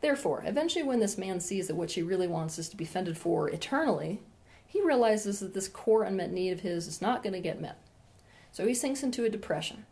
Therefore, 0.00 0.44
eventually, 0.46 0.84
when 0.84 1.00
this 1.00 1.18
man 1.18 1.40
sees 1.40 1.66
that 1.66 1.74
what 1.74 1.90
she 1.90 2.02
really 2.02 2.28
wants 2.28 2.58
is 2.58 2.68
to 2.68 2.76
be 2.76 2.84
fended 2.84 3.18
for 3.18 3.48
eternally, 3.48 4.22
he 4.66 4.80
realizes 4.82 5.40
that 5.40 5.54
this 5.54 5.66
core 5.66 6.04
unmet 6.04 6.30
need 6.30 6.50
of 6.52 6.60
his 6.60 6.86
is 6.86 7.02
not 7.02 7.22
going 7.22 7.32
to 7.32 7.40
get 7.40 7.60
met. 7.60 7.78
So 8.54 8.68
he 8.68 8.74
sinks 8.74 9.02
into 9.02 9.24
a 9.24 9.28
depression. 9.28 9.84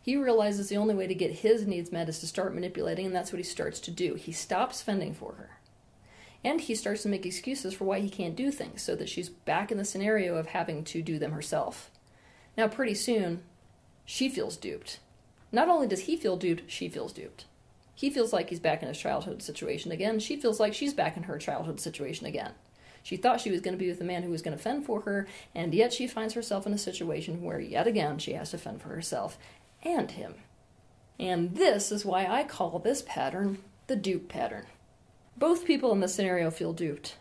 He 0.00 0.16
realizes 0.16 0.70
the 0.70 0.78
only 0.78 0.94
way 0.94 1.06
to 1.06 1.14
get 1.14 1.40
his 1.40 1.66
needs 1.66 1.92
met 1.92 2.08
is 2.08 2.18
to 2.20 2.26
start 2.26 2.54
manipulating, 2.54 3.04
and 3.04 3.14
that's 3.14 3.30
what 3.30 3.38
he 3.38 3.44
starts 3.44 3.78
to 3.80 3.90
do. 3.90 4.14
He 4.14 4.32
stops 4.32 4.80
fending 4.80 5.12
for 5.12 5.34
her. 5.34 5.50
And 6.42 6.62
he 6.62 6.74
starts 6.74 7.02
to 7.02 7.10
make 7.10 7.26
excuses 7.26 7.74
for 7.74 7.84
why 7.84 8.00
he 8.00 8.08
can't 8.08 8.34
do 8.34 8.50
things, 8.50 8.80
so 8.80 8.96
that 8.96 9.10
she's 9.10 9.28
back 9.28 9.70
in 9.70 9.76
the 9.76 9.84
scenario 9.84 10.36
of 10.36 10.46
having 10.46 10.82
to 10.84 11.02
do 11.02 11.18
them 11.18 11.32
herself. 11.32 11.90
Now, 12.56 12.68
pretty 12.68 12.94
soon, 12.94 13.42
she 14.06 14.30
feels 14.30 14.56
duped. 14.56 14.98
Not 15.52 15.68
only 15.68 15.86
does 15.86 16.04
he 16.04 16.16
feel 16.16 16.38
duped, 16.38 16.70
she 16.70 16.88
feels 16.88 17.12
duped. 17.12 17.44
He 17.94 18.08
feels 18.08 18.32
like 18.32 18.48
he's 18.48 18.60
back 18.60 18.80
in 18.80 18.88
his 18.88 18.98
childhood 18.98 19.42
situation 19.42 19.92
again. 19.92 20.20
She 20.20 20.36
feels 20.40 20.58
like 20.58 20.72
she's 20.72 20.94
back 20.94 21.18
in 21.18 21.24
her 21.24 21.36
childhood 21.36 21.80
situation 21.80 22.24
again. 22.24 22.52
She 23.06 23.16
thought 23.16 23.40
she 23.40 23.52
was 23.52 23.60
going 23.60 23.70
to 23.70 23.78
be 23.78 23.88
with 23.88 24.00
a 24.00 24.04
man 24.04 24.24
who 24.24 24.30
was 24.30 24.42
going 24.42 24.56
to 24.56 24.60
fend 24.60 24.84
for 24.84 25.02
her, 25.02 25.28
and 25.54 25.72
yet 25.72 25.92
she 25.92 26.08
finds 26.08 26.34
herself 26.34 26.66
in 26.66 26.72
a 26.72 26.78
situation 26.78 27.40
where, 27.40 27.60
yet 27.60 27.86
again, 27.86 28.18
she 28.18 28.32
has 28.32 28.50
to 28.50 28.58
fend 28.58 28.82
for 28.82 28.88
herself 28.88 29.38
and 29.84 30.10
him. 30.10 30.34
And 31.16 31.54
this 31.54 31.92
is 31.92 32.04
why 32.04 32.26
I 32.26 32.42
call 32.42 32.80
this 32.80 33.02
pattern 33.02 33.58
the 33.86 33.94
dupe 33.94 34.28
pattern. 34.28 34.66
Both 35.36 35.66
people 35.66 35.92
in 35.92 36.00
this 36.00 36.16
scenario 36.16 36.50
feel 36.50 36.72
duped. 36.72 37.14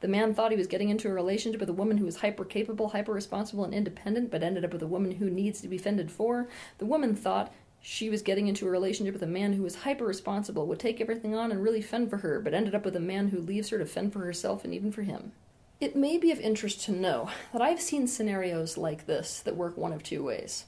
The 0.00 0.08
man 0.08 0.32
thought 0.32 0.52
he 0.52 0.56
was 0.56 0.66
getting 0.66 0.88
into 0.88 1.10
a 1.10 1.12
relationship 1.12 1.60
with 1.60 1.68
a 1.68 1.74
woman 1.74 1.98
who 1.98 2.06
was 2.06 2.16
hyper 2.16 2.46
capable, 2.46 2.88
hyper 2.88 3.12
responsible, 3.12 3.64
and 3.64 3.74
independent, 3.74 4.30
but 4.30 4.42
ended 4.42 4.64
up 4.64 4.72
with 4.72 4.82
a 4.82 4.86
woman 4.86 5.12
who 5.12 5.28
needs 5.28 5.60
to 5.60 5.68
be 5.68 5.76
fended 5.76 6.10
for. 6.10 6.48
The 6.78 6.86
woman 6.86 7.14
thought 7.14 7.52
she 7.80 8.10
was 8.10 8.22
getting 8.22 8.46
into 8.46 8.66
a 8.66 8.70
relationship 8.70 9.14
with 9.14 9.22
a 9.22 9.26
man 9.26 9.54
who 9.54 9.62
was 9.62 9.76
hyper 9.76 10.04
responsible, 10.04 10.66
would 10.66 10.78
take 10.78 11.00
everything 11.00 11.34
on 11.34 11.50
and 11.50 11.62
really 11.62 11.80
fend 11.80 12.10
for 12.10 12.18
her, 12.18 12.40
but 12.40 12.52
ended 12.52 12.74
up 12.74 12.84
with 12.84 12.94
a 12.94 13.00
man 13.00 13.28
who 13.28 13.40
leaves 13.40 13.70
her 13.70 13.78
to 13.78 13.86
fend 13.86 14.12
for 14.12 14.20
herself 14.20 14.64
and 14.64 14.74
even 14.74 14.92
for 14.92 15.02
him. 15.02 15.32
It 15.80 15.96
may 15.96 16.18
be 16.18 16.30
of 16.30 16.40
interest 16.40 16.82
to 16.82 16.92
know 16.92 17.30
that 17.52 17.62
I've 17.62 17.80
seen 17.80 18.06
scenarios 18.06 18.76
like 18.76 19.06
this 19.06 19.40
that 19.40 19.56
work 19.56 19.78
one 19.78 19.94
of 19.94 20.02
two 20.02 20.22
ways. 20.22 20.66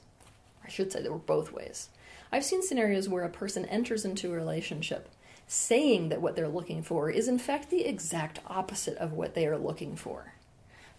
I 0.65 0.69
should 0.69 0.91
say 0.91 1.03
they 1.03 1.09
work 1.09 1.27
both 1.27 1.51
ways. 1.51 1.89
I've 2.31 2.43
seen 2.43 2.63
scenarios 2.63 3.07
where 3.07 3.23
a 3.23 3.29
person 3.29 3.65
enters 3.65 4.05
into 4.05 4.31
a 4.31 4.35
relationship 4.35 5.07
saying 5.45 6.09
that 6.09 6.21
what 6.21 6.35
they're 6.35 6.47
looking 6.47 6.81
for 6.81 7.11
is 7.11 7.27
in 7.27 7.37
fact 7.37 7.69
the 7.69 7.85
exact 7.85 8.39
opposite 8.47 8.97
of 8.97 9.13
what 9.13 9.35
they 9.35 9.45
are 9.45 9.57
looking 9.57 9.95
for. 9.95 10.33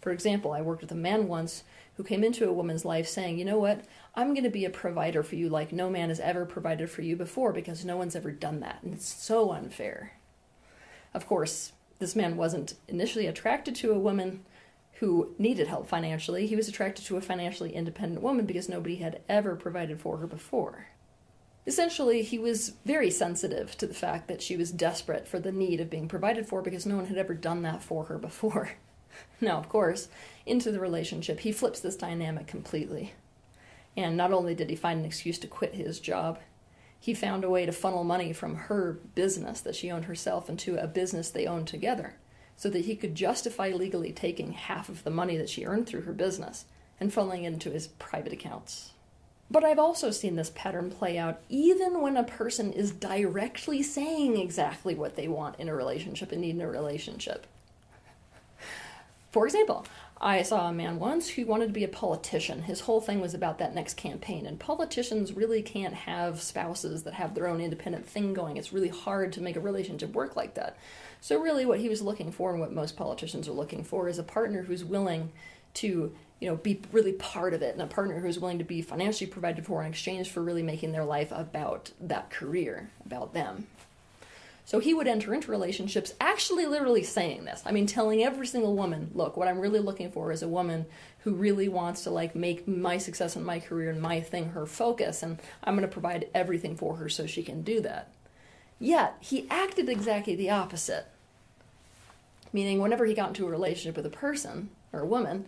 For 0.00 0.12
example, 0.12 0.52
I 0.52 0.60
worked 0.60 0.82
with 0.82 0.92
a 0.92 0.96
man 0.96 1.26
once 1.26 1.64
who 1.96 2.04
came 2.04 2.24
into 2.24 2.48
a 2.48 2.52
woman's 2.52 2.84
life 2.84 3.08
saying, 3.08 3.38
You 3.38 3.44
know 3.44 3.58
what? 3.58 3.84
I'm 4.14 4.34
going 4.34 4.44
to 4.44 4.50
be 4.50 4.64
a 4.64 4.70
provider 4.70 5.22
for 5.22 5.36
you 5.36 5.48
like 5.48 5.72
no 5.72 5.90
man 5.90 6.08
has 6.08 6.20
ever 6.20 6.44
provided 6.44 6.90
for 6.90 7.02
you 7.02 7.16
before 7.16 7.52
because 7.52 7.84
no 7.84 7.96
one's 7.96 8.16
ever 8.16 8.30
done 8.30 8.60
that. 8.60 8.82
And 8.82 8.94
it's 8.94 9.06
so 9.06 9.52
unfair. 9.52 10.12
Of 11.12 11.26
course, 11.26 11.72
this 11.98 12.16
man 12.16 12.36
wasn't 12.36 12.74
initially 12.88 13.26
attracted 13.26 13.74
to 13.76 13.92
a 13.92 13.98
woman 13.98 14.44
who 14.94 15.34
needed 15.38 15.66
help 15.66 15.88
financially. 15.88 16.46
He 16.46 16.56
was 16.56 16.68
attracted 16.68 17.04
to 17.06 17.16
a 17.16 17.20
financially 17.20 17.74
independent 17.74 18.22
woman 18.22 18.46
because 18.46 18.68
nobody 18.68 18.96
had 18.96 19.20
ever 19.28 19.56
provided 19.56 20.00
for 20.00 20.18
her 20.18 20.26
before. 20.26 20.88
Essentially, 21.66 22.22
he 22.22 22.38
was 22.38 22.74
very 22.84 23.10
sensitive 23.10 23.76
to 23.78 23.86
the 23.86 23.94
fact 23.94 24.28
that 24.28 24.42
she 24.42 24.56
was 24.56 24.70
desperate 24.70 25.26
for 25.26 25.38
the 25.38 25.52
need 25.52 25.80
of 25.80 25.90
being 25.90 26.08
provided 26.08 26.46
for 26.46 26.60
because 26.62 26.84
no 26.84 26.96
one 26.96 27.06
had 27.06 27.16
ever 27.16 27.34
done 27.34 27.62
that 27.62 27.82
for 27.82 28.04
her 28.04 28.18
before. 28.18 28.72
now, 29.40 29.58
of 29.58 29.68
course, 29.68 30.08
into 30.46 30.70
the 30.70 30.80
relationship, 30.80 31.40
he 31.40 31.52
flips 31.52 31.80
this 31.80 31.96
dynamic 31.96 32.46
completely. 32.46 33.14
And 33.96 34.16
not 34.16 34.32
only 34.32 34.54
did 34.54 34.70
he 34.70 34.76
find 34.76 35.00
an 35.00 35.06
excuse 35.06 35.38
to 35.38 35.46
quit 35.46 35.74
his 35.74 36.00
job, 36.00 36.38
he 36.98 37.14
found 37.14 37.44
a 37.44 37.50
way 37.50 37.66
to 37.66 37.72
funnel 37.72 38.02
money 38.02 38.32
from 38.32 38.56
her 38.56 38.98
business 39.14 39.60
that 39.60 39.76
she 39.76 39.90
owned 39.90 40.06
herself 40.06 40.48
into 40.48 40.76
a 40.76 40.86
business 40.86 41.30
they 41.30 41.46
owned 41.46 41.68
together 41.68 42.14
so 42.56 42.70
that 42.70 42.86
he 42.86 42.96
could 42.96 43.14
justify 43.14 43.68
legally 43.68 44.12
taking 44.12 44.52
half 44.52 44.88
of 44.88 45.04
the 45.04 45.10
money 45.10 45.36
that 45.36 45.50
she 45.50 45.64
earned 45.64 45.86
through 45.86 46.02
her 46.02 46.12
business 46.12 46.64
and 47.00 47.12
funneling 47.12 47.42
it 47.42 47.52
into 47.52 47.70
his 47.70 47.88
private 47.88 48.32
accounts. 48.32 48.92
But 49.50 49.64
I've 49.64 49.78
also 49.78 50.10
seen 50.10 50.36
this 50.36 50.52
pattern 50.54 50.90
play 50.90 51.18
out 51.18 51.40
even 51.48 52.00
when 52.00 52.16
a 52.16 52.24
person 52.24 52.72
is 52.72 52.90
directly 52.90 53.82
saying 53.82 54.38
exactly 54.38 54.94
what 54.94 55.16
they 55.16 55.28
want 55.28 55.60
in 55.60 55.68
a 55.68 55.74
relationship 55.74 56.32
and 56.32 56.40
need 56.40 56.54
in 56.54 56.62
a 56.62 56.68
relationship. 56.68 57.46
For 59.34 59.46
example, 59.46 59.84
I 60.20 60.42
saw 60.42 60.68
a 60.68 60.72
man 60.72 61.00
once 61.00 61.30
who 61.30 61.44
wanted 61.44 61.66
to 61.66 61.72
be 61.72 61.82
a 61.82 61.88
politician. 61.88 62.62
His 62.62 62.82
whole 62.82 63.00
thing 63.00 63.20
was 63.20 63.34
about 63.34 63.58
that 63.58 63.74
next 63.74 63.94
campaign. 63.94 64.46
And 64.46 64.60
politicians 64.60 65.32
really 65.32 65.60
can't 65.60 65.92
have 65.92 66.40
spouses 66.40 67.02
that 67.02 67.14
have 67.14 67.34
their 67.34 67.48
own 67.48 67.60
independent 67.60 68.06
thing 68.06 68.32
going. 68.32 68.56
It's 68.56 68.72
really 68.72 68.90
hard 68.90 69.32
to 69.32 69.40
make 69.40 69.56
a 69.56 69.60
relationship 69.60 70.12
work 70.12 70.36
like 70.36 70.54
that. 70.54 70.76
So, 71.20 71.40
really, 71.40 71.66
what 71.66 71.80
he 71.80 71.88
was 71.88 72.00
looking 72.00 72.30
for 72.30 72.52
and 72.52 72.60
what 72.60 72.72
most 72.72 72.96
politicians 72.96 73.48
are 73.48 73.52
looking 73.54 73.82
for 73.82 74.08
is 74.08 74.20
a 74.20 74.22
partner 74.22 74.62
who's 74.62 74.84
willing 74.84 75.32
to 75.74 76.14
you 76.38 76.48
know 76.48 76.54
be 76.54 76.80
really 76.92 77.14
part 77.14 77.54
of 77.54 77.62
it 77.62 77.72
and 77.72 77.82
a 77.82 77.88
partner 77.88 78.20
who's 78.20 78.38
willing 78.38 78.58
to 78.58 78.64
be 78.64 78.82
financially 78.82 79.28
provided 79.28 79.66
for 79.66 79.82
in 79.82 79.90
exchange 79.90 80.30
for 80.30 80.44
really 80.44 80.62
making 80.62 80.92
their 80.92 81.04
life 81.04 81.32
about 81.32 81.90
that 82.00 82.30
career 82.30 82.88
about 83.04 83.34
them 83.34 83.66
so 84.66 84.78
he 84.78 84.94
would 84.94 85.06
enter 85.06 85.34
into 85.34 85.50
relationships 85.50 86.14
actually 86.20 86.64
literally 86.66 87.02
saying 87.02 87.44
this. 87.44 87.62
I 87.66 87.72
mean, 87.72 87.86
telling 87.86 88.22
every 88.22 88.46
single 88.46 88.74
woman, 88.74 89.10
look, 89.14 89.36
what 89.36 89.46
I'm 89.46 89.60
really 89.60 89.80
looking 89.80 90.10
for 90.10 90.32
is 90.32 90.42
a 90.42 90.48
woman 90.48 90.86
who 91.20 91.34
really 91.34 91.68
wants 91.68 92.04
to 92.04 92.10
like 92.10 92.34
make 92.34 92.66
my 92.66 92.96
success 92.96 93.36
in 93.36 93.44
my 93.44 93.60
career 93.60 93.90
and 93.90 94.00
my 94.00 94.20
thing 94.20 94.50
her 94.50 94.64
focus, 94.64 95.22
and 95.22 95.38
I'm 95.62 95.74
going 95.74 95.86
to 95.86 95.92
provide 95.92 96.28
everything 96.34 96.76
for 96.76 96.96
her 96.96 97.10
so 97.10 97.26
she 97.26 97.42
can 97.42 97.62
do 97.62 97.80
that. 97.82 98.10
Yet, 98.78 99.16
he 99.20 99.46
acted 99.50 99.88
exactly 99.88 100.34
the 100.34 100.50
opposite. 100.50 101.06
Meaning, 102.52 102.80
whenever 102.80 103.04
he 103.04 103.14
got 103.14 103.28
into 103.28 103.46
a 103.46 103.50
relationship 103.50 103.96
with 103.96 104.06
a 104.06 104.10
person 104.10 104.70
or 104.92 105.00
a 105.00 105.06
woman, 105.06 105.44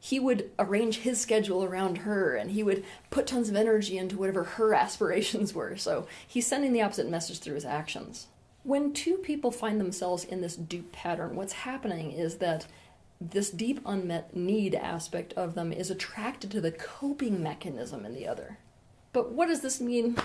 he 0.00 0.20
would 0.20 0.50
arrange 0.58 0.98
his 0.98 1.20
schedule 1.20 1.64
around 1.64 1.98
her 1.98 2.36
and 2.36 2.50
he 2.50 2.62
would 2.62 2.84
put 3.10 3.26
tons 3.26 3.48
of 3.48 3.56
energy 3.56 3.96
into 3.96 4.18
whatever 4.18 4.44
her 4.44 4.74
aspirations 4.74 5.54
were. 5.54 5.76
So 5.76 6.06
he's 6.26 6.46
sending 6.46 6.72
the 6.72 6.82
opposite 6.82 7.08
message 7.08 7.40
through 7.40 7.54
his 7.54 7.64
actions. 7.64 8.26
When 8.64 8.94
two 8.94 9.18
people 9.18 9.50
find 9.50 9.78
themselves 9.78 10.24
in 10.24 10.40
this 10.40 10.56
dupe 10.56 10.90
pattern, 10.90 11.36
what's 11.36 11.52
happening 11.52 12.12
is 12.12 12.38
that 12.38 12.66
this 13.20 13.50
deep 13.50 13.80
unmet 13.84 14.34
need 14.34 14.74
aspect 14.74 15.34
of 15.34 15.54
them 15.54 15.70
is 15.70 15.90
attracted 15.90 16.50
to 16.50 16.62
the 16.62 16.72
coping 16.72 17.42
mechanism 17.42 18.06
in 18.06 18.14
the 18.14 18.26
other. 18.26 18.58
But 19.12 19.32
what 19.32 19.48
does 19.48 19.60
this 19.60 19.82
mean? 19.82 20.16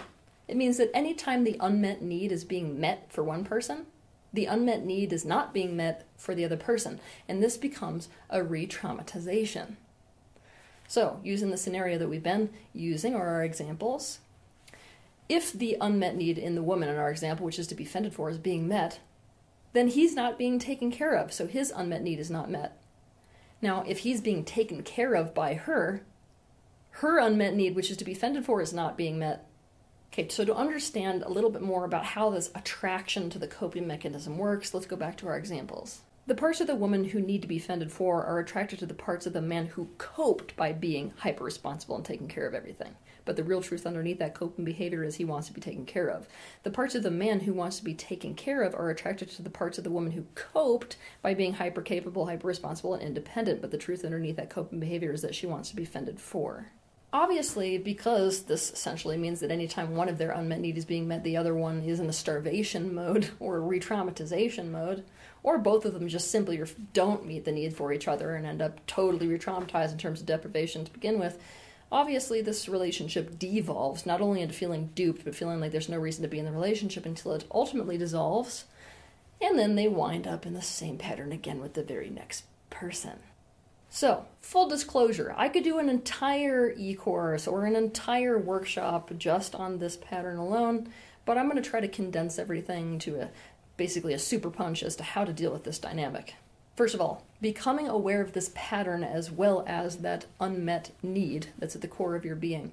It 0.48 0.55
means 0.55 0.77
that 0.77 0.89
anytime 0.93 1.43
the 1.43 1.58
unmet 1.60 2.01
need 2.01 2.31
is 2.31 2.46
being 2.46 2.79
met 2.79 3.12
for 3.12 3.25
one 3.25 3.43
person, 3.43 3.86
the 4.31 4.46
unmet 4.46 4.86
need 4.86 5.12
is 5.12 5.25
not 5.25 5.53
being 5.53 5.75
met 5.75 6.05
for 6.15 6.34
the 6.34 6.46
other 6.46 6.58
person, 6.58 7.01
and 7.27 7.43
this 7.43 7.58
becomes 7.58 8.08
a 8.29 8.41
re 8.41 8.65
traumatization. 8.65 9.75
So, 10.88 11.19
using 11.24 11.51
the 11.51 11.58
scenario 11.58 11.98
that 11.98 12.10
we've 12.10 12.24
been 12.24 12.51
using, 12.74 13.15
or 13.15 13.27
our 13.27 13.43
examples, 13.43 14.19
if 15.29 15.53
the 15.53 15.77
unmet 15.79 16.15
need 16.15 16.39
in 16.39 16.55
the 16.55 16.63
woman 16.63 16.89
in 16.89 16.98
our 16.98 17.12
example, 17.12 17.45
which 17.45 17.59
is 17.59 17.67
to 17.67 17.75
be 17.75 17.86
fended 17.86 18.13
for, 18.13 18.29
is 18.31 18.39
being 18.39 18.67
met, 18.67 19.00
then 19.74 19.88
he's 19.88 20.15
not 20.15 20.39
being 20.39 20.57
taken 20.57 20.91
care 20.91 21.13
of, 21.13 21.31
so 21.31 21.45
his 21.45 21.71
unmet 21.75 22.01
need 22.01 22.19
is 22.19 22.31
not 22.31 22.50
met. 22.50 22.81
Now, 23.62 23.83
if 23.88 24.00
he's 24.00 24.21
being 24.21 24.43
taken 24.43 24.81
care 24.81 25.13
of 25.13 25.36
by 25.36 25.53
her, 25.53 26.03
her 26.91 27.19
unmet 27.19 27.55
need, 27.55 27.75
which 27.75 27.91
is 27.91 27.98
to 27.98 28.05
be 28.05 28.15
fended 28.15 28.43
for, 28.43 28.59
is 28.62 28.74
not 28.74 28.98
being 28.98 29.19
met. 29.19 29.45
Okay, 30.12 30.27
so 30.27 30.43
to 30.43 30.55
understand 30.55 31.21
a 31.21 31.29
little 31.29 31.51
bit 31.51 31.62
more 31.62 31.86
about 31.86 32.03
how 32.03 32.31
this 32.31 32.50
attraction 32.55 33.29
to 33.29 33.38
the 33.38 33.48
coping 33.48 33.86
mechanism 33.86 34.39
works, 34.39 34.74
let's 34.74 34.88
go 34.88 34.95
back 34.95 35.15
to 35.17 35.27
our 35.27 35.38
examples. 35.38 36.01
The 36.25 36.33
parts 36.33 36.62
of 36.62 36.67
the 36.67 36.75
woman 36.75 37.05
who 37.05 37.21
need 37.21 37.43
to 37.43 37.48
be 37.48 37.59
fended 37.59 37.91
for 37.91 38.24
are 38.25 38.39
attracted 38.39 38.79
to 38.79 38.86
the 38.88 38.93
parts 38.95 39.27
of 39.27 39.33
the 39.33 39.41
man 39.41 39.67
who 39.67 39.89
coped 40.00 40.55
by 40.55 40.74
being 40.74 41.13
hyper 41.17 41.43
responsible 41.43 41.95
and 41.95 42.05
taking 42.05 42.27
care 42.27 42.48
of 42.48 42.55
everything 42.55 42.95
but 43.29 43.36
the 43.36 43.43
real 43.43 43.62
truth 43.62 43.86
underneath 43.86 44.17
that 44.17 44.33
coping 44.33 44.65
behavior 44.65 45.03
is 45.03 45.17
he 45.17 45.24
wants 45.24 45.45
to 45.45 45.53
be 45.53 45.62
taken 45.62 45.86
care 45.86 46.07
of. 46.07 46.27
The 46.63 46.71
parts 46.71 46.95
of 46.95 47.03
the 47.03 47.12
man 47.12 47.41
who 47.41 47.53
wants 47.53 47.77
to 47.77 47.83
be 47.83 47.93
taken 47.93 48.33
care 48.33 48.63
of 48.63 48.74
are 48.74 48.89
attracted 48.89 49.29
to 49.29 49.43
the 49.43 49.51
parts 49.51 49.77
of 49.77 49.83
the 49.83 49.91
woman 49.91 50.13
who 50.13 50.25
coped 50.33 50.98
by 51.21 51.36
being 51.36 51.53
hyper 51.53 51.83
capable, 51.83 52.25
hyper 52.25 52.48
responsible, 52.48 52.95
and 52.95 53.03
independent, 53.03 53.62
but 53.62 53.69
the 53.69 53.77
truth 53.77 54.03
underneath 54.03 54.38
that 54.38 54.50
coping 54.50 54.79
behavior 54.79 55.13
is 55.13 55.21
that 55.21 55.36
she 55.36 55.45
wants 55.45 55.69
to 55.69 55.75
be 55.75 55.86
fended 55.86 56.19
for. 56.19 56.71
Obviously, 57.13 57.77
because 57.77 58.45
this 58.45 58.71
essentially 58.71 59.15
means 59.15 59.41
that 59.41 59.51
anytime 59.51 59.95
one 59.95 60.09
of 60.09 60.17
their 60.17 60.31
unmet 60.31 60.62
needs 60.62 60.79
is 60.79 60.86
being 60.86 61.07
met, 61.07 61.24
the 61.24 61.38
other 61.38 61.53
one 61.53 61.83
is 61.83 62.00
in 62.00 62.09
a 62.09 62.13
starvation 62.13 62.95
mode 62.95 63.29
or 63.39 63.62
re 63.62 63.79
traumatization 63.79 64.71
mode, 64.71 65.03
or 65.43 65.59
both 65.59 65.86
of 65.86 65.93
them 65.93 66.07
just 66.07 66.31
simply 66.31 66.59
don't 66.93 67.27
meet 67.27 67.45
the 67.45 67.51
need 67.51 67.75
for 67.75 67.93
each 67.93 68.07
other 68.07 68.33
and 68.33 68.48
end 68.48 68.59
up 68.59 68.83
totally 68.88 69.27
re 69.27 69.38
traumatized 69.38 69.91
in 69.91 70.00
terms 70.00 70.19
of 70.19 70.25
deprivation 70.25 70.83
to 70.83 70.91
begin 70.91 71.19
with, 71.19 71.38
obviously 71.91 72.41
this 72.41 72.69
relationship 72.69 73.38
devolves 73.39 74.05
not 74.05 74.22
only 74.22 74.41
into 74.41 74.53
feeling 74.53 74.89
duped 74.96 75.24
but 75.24 75.36
feeling 75.36 75.60
like 75.60 75.72
there's 75.72 75.89
no 75.89 75.98
reason 75.98 76.22
to 76.22 76.27
be 76.27 76.39
in 76.39 76.46
the 76.46 76.51
relationship 76.51 77.05
until 77.05 77.34
it 77.34 77.46
ultimately 77.51 77.98
dissolves 77.98 78.65
and 79.41 79.58
then 79.58 79.75
they 79.75 79.88
wind 79.88 80.27
up 80.27 80.46
in 80.46 80.53
the 80.53 80.62
same 80.62 80.98
pattern 80.98 81.31
again 81.31 81.62
with 81.62 81.74
the 81.74 81.84
very 81.84 82.10
next 82.10 82.43
person. 82.69 83.19
So 83.89 84.25
full 84.41 84.67
disclosure 84.67 85.34
i 85.38 85.50
could 85.50 85.63
do 85.63 85.79
an 85.79 85.89
entire 85.89 86.74
e-course 86.77 87.48
or 87.48 87.65
an 87.65 87.75
entire 87.75 88.38
workshop 88.38 89.12
just 89.17 89.55
on 89.55 89.79
this 89.79 89.98
pattern 89.98 90.38
alone 90.38 90.89
but 91.25 91.38
i'm 91.38 91.50
going 91.50 91.62
to 91.62 91.69
try 91.69 91.79
to 91.79 91.88
condense 91.88 92.39
everything 92.39 93.00
to 93.00 93.19
a 93.19 93.29
basically 93.79 94.13
a 94.13 94.19
super 94.19 94.51
punch 94.51 94.84
as 94.84 94.98
to 94.98 95.03
how 95.03 95.24
to 95.24 95.31
deal 95.31 95.53
with 95.53 95.63
this 95.63 95.79
dynamic. 95.79 96.36
First 96.75 96.93
of 96.93 97.00
all, 97.00 97.25
becoming 97.41 97.88
aware 97.88 98.22
of 98.22 98.34
this 98.34 98.51
pattern 98.53 99.03
as 99.03 99.31
well 99.31 99.63
as 99.67 99.98
that 99.98 100.25
unmet 100.39 100.91
need 101.01 101.48
that's 101.58 101.75
at 101.75 101.81
the 101.81 101.88
core 101.88 102.15
of 102.15 102.25
your 102.25 102.36
being 102.36 102.72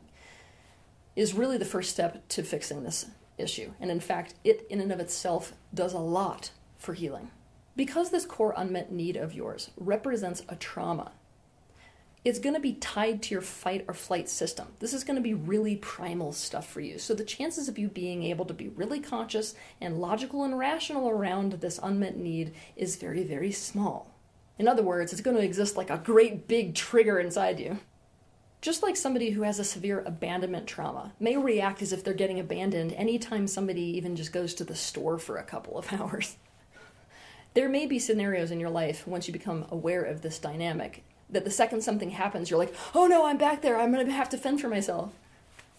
is 1.14 1.34
really 1.34 1.56
the 1.56 1.64
first 1.64 1.90
step 1.90 2.26
to 2.28 2.42
fixing 2.42 2.82
this 2.82 3.06
issue. 3.38 3.72
And 3.80 3.90
in 3.90 4.00
fact, 4.00 4.34
it 4.44 4.66
in 4.68 4.80
and 4.80 4.92
of 4.92 5.00
itself 5.00 5.54
does 5.72 5.94
a 5.94 5.98
lot 5.98 6.50
for 6.76 6.94
healing. 6.94 7.30
Because 7.74 8.10
this 8.10 8.26
core 8.26 8.54
unmet 8.56 8.90
need 8.90 9.16
of 9.16 9.34
yours 9.34 9.70
represents 9.76 10.42
a 10.48 10.56
trauma, 10.56 11.12
it's 12.24 12.38
going 12.40 12.54
to 12.54 12.60
be 12.60 12.72
tied 12.72 13.22
to 13.22 13.34
your 13.34 13.42
fight 13.42 13.84
or 13.86 13.94
flight 13.94 14.28
system. 14.28 14.66
This 14.80 14.92
is 14.92 15.04
going 15.04 15.14
to 15.14 15.22
be 15.22 15.34
really 15.34 15.76
primal 15.76 16.32
stuff 16.32 16.68
for 16.68 16.80
you. 16.80 16.98
So 16.98 17.14
the 17.14 17.22
chances 17.22 17.68
of 17.68 17.78
you 17.78 17.88
being 17.88 18.24
able 18.24 18.44
to 18.46 18.54
be 18.54 18.68
really 18.68 18.98
conscious 18.98 19.54
and 19.80 20.00
logical 20.00 20.42
and 20.42 20.58
rational 20.58 21.08
around 21.08 21.52
this 21.52 21.78
unmet 21.80 22.16
need 22.16 22.52
is 22.74 22.96
very, 22.96 23.22
very 23.22 23.52
small. 23.52 24.15
In 24.58 24.68
other 24.68 24.82
words, 24.82 25.12
it's 25.12 25.22
going 25.22 25.36
to 25.36 25.42
exist 25.42 25.76
like 25.76 25.90
a 25.90 25.98
great 25.98 26.48
big 26.48 26.74
trigger 26.74 27.18
inside 27.18 27.60
you. 27.60 27.78
Just 28.62 28.82
like 28.82 28.96
somebody 28.96 29.30
who 29.30 29.42
has 29.42 29.58
a 29.58 29.64
severe 29.64 30.02
abandonment 30.06 30.66
trauma 30.66 31.12
may 31.20 31.36
react 31.36 31.82
as 31.82 31.92
if 31.92 32.02
they're 32.02 32.14
getting 32.14 32.40
abandoned 32.40 32.92
anytime 32.94 33.46
somebody 33.46 33.82
even 33.82 34.16
just 34.16 34.32
goes 34.32 34.54
to 34.54 34.64
the 34.64 34.74
store 34.74 35.18
for 35.18 35.36
a 35.36 35.44
couple 35.44 35.78
of 35.78 35.92
hours. 35.92 36.36
There 37.54 37.68
may 37.68 37.86
be 37.86 37.98
scenarios 37.98 38.50
in 38.50 38.60
your 38.60 38.70
life 38.70 39.06
once 39.06 39.26
you 39.26 39.32
become 39.32 39.66
aware 39.70 40.02
of 40.02 40.22
this 40.22 40.38
dynamic 40.38 41.04
that 41.28 41.44
the 41.44 41.50
second 41.50 41.82
something 41.82 42.10
happens, 42.10 42.50
you're 42.50 42.58
like, 42.58 42.74
oh 42.94 43.06
no, 43.06 43.26
I'm 43.26 43.38
back 43.38 43.62
there. 43.62 43.78
I'm 43.78 43.92
going 43.92 44.06
to 44.06 44.12
have 44.12 44.28
to 44.30 44.38
fend 44.38 44.60
for 44.60 44.68
myself. 44.68 45.12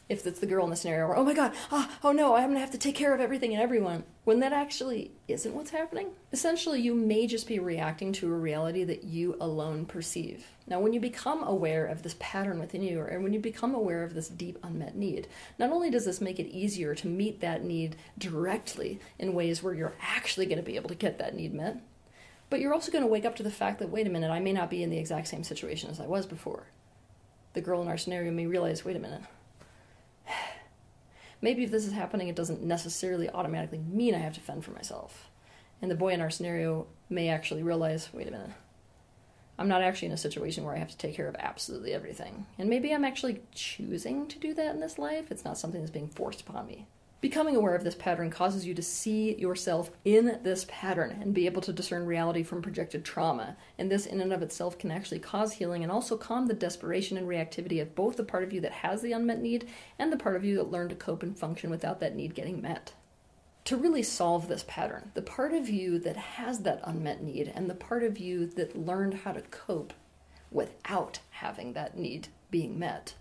If 0.09 0.25
it's 0.25 0.39
the 0.39 0.45
girl 0.45 0.63
in 0.63 0.69
the 0.69 0.77
scenario, 0.77 1.05
or 1.07 1.17
oh 1.17 1.25
my 1.25 1.33
god, 1.33 1.53
oh, 1.69 1.89
oh 2.01 2.11
no, 2.13 2.35
I'm 2.35 2.53
to 2.53 2.59
have 2.59 2.71
to 2.71 2.77
take 2.77 2.95
care 2.95 3.13
of 3.13 3.19
everything 3.19 3.51
and 3.51 3.61
everyone. 3.61 4.03
When 4.23 4.39
that 4.39 4.53
actually 4.53 5.11
isn't 5.27 5.53
what's 5.53 5.71
happening, 5.71 6.11
essentially 6.31 6.81
you 6.81 6.95
may 6.95 7.27
just 7.27 7.45
be 7.45 7.59
reacting 7.59 8.13
to 8.13 8.33
a 8.33 8.37
reality 8.37 8.85
that 8.85 9.03
you 9.03 9.35
alone 9.41 9.85
perceive. 9.85 10.45
Now, 10.65 10.79
when 10.79 10.93
you 10.93 11.01
become 11.01 11.43
aware 11.43 11.85
of 11.85 12.03
this 12.03 12.15
pattern 12.19 12.59
within 12.59 12.83
you, 12.83 13.01
or 13.01 13.19
when 13.19 13.33
you 13.33 13.39
become 13.39 13.75
aware 13.75 14.03
of 14.03 14.13
this 14.13 14.29
deep 14.29 14.57
unmet 14.63 14.95
need, 14.95 15.27
not 15.59 15.71
only 15.71 15.89
does 15.89 16.05
this 16.05 16.21
make 16.21 16.39
it 16.39 16.47
easier 16.47 16.95
to 16.95 17.07
meet 17.07 17.41
that 17.41 17.65
need 17.65 17.97
directly 18.17 19.01
in 19.19 19.33
ways 19.33 19.61
where 19.61 19.73
you're 19.73 19.95
actually 20.01 20.45
to 20.57 20.63
be 20.63 20.77
able 20.77 20.89
to 20.89 20.95
get 20.95 21.19
that 21.19 21.35
need 21.35 21.53
met, 21.53 21.81
but 22.49 22.61
you're 22.61 22.73
also 22.73 22.91
to 23.03 23.11
wake 23.11 23.25
up 23.25 23.35
to 23.35 23.43
the 23.43 23.51
fact 23.51 23.79
that, 23.79 23.89
wait 23.89 24.07
a 24.07 24.09
minute, 24.09 24.31
I 24.31 24.39
may 24.39 24.53
not 24.53 24.69
be 24.69 24.83
in 24.83 24.89
the 24.89 24.99
exact 24.99 25.27
same 25.27 25.43
situation 25.43 25.89
as 25.89 25.99
I 25.99 26.07
was 26.07 26.25
before. 26.25 26.67
The 27.53 27.61
girl 27.61 27.81
in 27.81 27.89
our 27.89 27.97
scenario 27.97 28.31
may 28.31 28.45
realize, 28.45 28.85
wait 28.85 28.95
a 28.95 28.99
minute, 28.99 29.21
maybe 31.41 31.63
if 31.63 31.71
this 31.71 31.85
is 31.85 31.93
happening, 31.93 32.27
it 32.27 32.35
doesn't 32.35 32.63
necessarily 32.63 33.29
automatically 33.29 33.79
mean 33.79 34.15
I 34.15 34.19
have 34.19 34.33
to 34.35 34.41
fend 34.41 34.65
for 34.65 34.71
myself. 34.71 35.29
And 35.81 35.91
the 35.91 35.95
boy 35.95 36.13
in 36.13 36.21
our 36.21 36.29
scenario 36.29 36.87
may 37.09 37.29
actually 37.29 37.63
realize, 37.63 38.09
wait 38.13 38.27
a 38.27 38.31
minute, 38.31 38.51
I'm 39.59 39.67
not 39.67 39.81
actually 39.81 40.07
in 40.07 40.13
a 40.13 40.17
situation 40.17 40.63
where 40.63 40.75
I 40.75 40.79
have 40.79 40.89
to 40.89 40.97
take 40.97 41.15
care 41.15 41.27
of 41.27 41.35
absolutely 41.39 41.93
everything. 41.93 42.45
And 42.59 42.69
maybe 42.69 42.93
I'm 42.93 43.05
actually 43.05 43.41
choosing 43.53 44.27
to 44.27 44.39
do 44.39 44.53
that 44.53 44.75
in 44.75 44.79
this 44.79 44.99
life. 44.99 45.31
It's 45.31 45.45
not 45.45 45.57
something 45.57 45.81
that's 45.81 45.91
being 45.91 46.09
forced 46.09 46.41
upon 46.41 46.67
me. 46.67 46.87
Becoming 47.19 47.55
aware 47.55 47.73
of 47.73 47.83
this 47.83 47.95
pattern 47.95 48.29
causes 48.29 48.67
you 48.67 48.75
to 48.75 48.83
see 48.83 49.33
yourself 49.37 49.89
in 50.05 50.39
this 50.43 50.67
pattern 50.69 51.17
and 51.19 51.33
be 51.33 51.47
able 51.47 51.63
to 51.63 51.73
discern 51.73 52.05
reality 52.05 52.43
from 52.43 52.61
projected 52.61 53.03
trauma. 53.03 53.57
And 53.79 53.89
this, 53.89 54.05
in 54.05 54.21
and 54.21 54.31
of 54.31 54.43
itself, 54.43 54.77
can 54.77 54.91
actually 54.91 55.17
cause 55.17 55.53
healing 55.53 55.81
and 55.81 55.91
also 55.91 56.15
calm 56.15 56.45
the 56.45 56.53
desperation 56.53 57.17
and 57.17 57.27
reactivity 57.27 57.81
of 57.81 57.95
both 57.95 58.17
the 58.17 58.23
part 58.23 58.43
of 58.43 58.53
you 58.53 58.61
that 58.61 58.71
has 58.71 59.01
the 59.01 59.13
unmet 59.13 59.41
need 59.41 59.67
and 59.97 60.13
the 60.13 60.17
part 60.17 60.35
of 60.35 60.45
you 60.45 60.57
that 60.57 60.69
learned 60.69 60.91
to 60.91 60.95
cope 60.95 61.23
and 61.23 61.35
function 61.35 61.71
without 61.71 61.99
that 62.01 62.15
need 62.15 62.35
getting 62.35 62.61
met. 62.61 62.93
To 63.65 63.77
really 63.77 64.03
solve 64.03 64.47
this 64.47 64.63
pattern, 64.67 65.09
the 65.15 65.23
part 65.23 65.53
of 65.53 65.67
you 65.67 65.97
that 65.97 66.17
has 66.17 66.59
that 66.59 66.81
unmet 66.83 67.23
need 67.23 67.51
and 67.53 67.67
the 67.67 67.73
part 67.73 68.03
of 68.03 68.19
you 68.19 68.45
that 68.45 68.77
learned 68.77 69.15
how 69.15 69.31
to 69.31 69.41
cope 69.41 69.93
without 70.51 71.19
having 71.31 71.73
that 71.73 71.97
need 71.97 72.27
being 72.51 72.77
met 72.77 73.15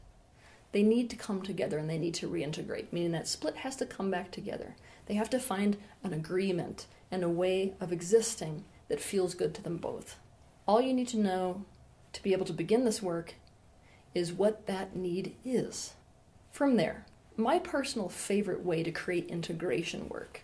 they 0.77 0.83
need 0.83 1.09
to 1.09 1.17
come 1.17 1.41
together 1.41 1.79
and 1.79 1.89
they 1.89 1.97
need 1.97 2.13
to 2.13 2.29
reintegrate, 2.29 2.93
meaning 2.93 3.13
that 3.13 3.27
split 3.27 3.57
has 3.57 3.77
to 3.77 3.87
come 3.87 4.11
back 4.11 4.31
together. 4.31 4.77
They 5.07 5.15
have 5.15 5.31
to 5.31 5.39
find 5.39 5.79
an 6.05 6.13
agreement 6.13 6.87
and 7.11 7.25
a 7.25 7.31
way 7.31 7.73
of 7.81 7.93
existing 7.93 8.63
that 8.89 9.01
feels 9.01 9.35
good 9.35 9.55
to 9.55 9.63
them 9.63 9.79
both. 9.79 10.17
All 10.69 10.83
you 10.83 10.93
need 10.93 11.09
to 11.09 11.19
know 11.19 11.65
to 12.13 12.23
be 12.23 12.35
able 12.35 12.45
to 12.45 12.53
begin 12.53 12.85
this 12.85 13.01
work 13.01 13.37
is 14.15 14.35
what 14.35 14.67
that 14.67 14.95
need 14.95 15.35
is. 15.47 15.95
From 16.53 16.77
there, 16.77 17.07
my 17.39 17.59
personal 17.59 18.11
favorite 18.11 18.63
way 18.63 18.83
to 18.83 18.91
create 18.91 19.31
integration 19.31 20.11
work 20.11 20.43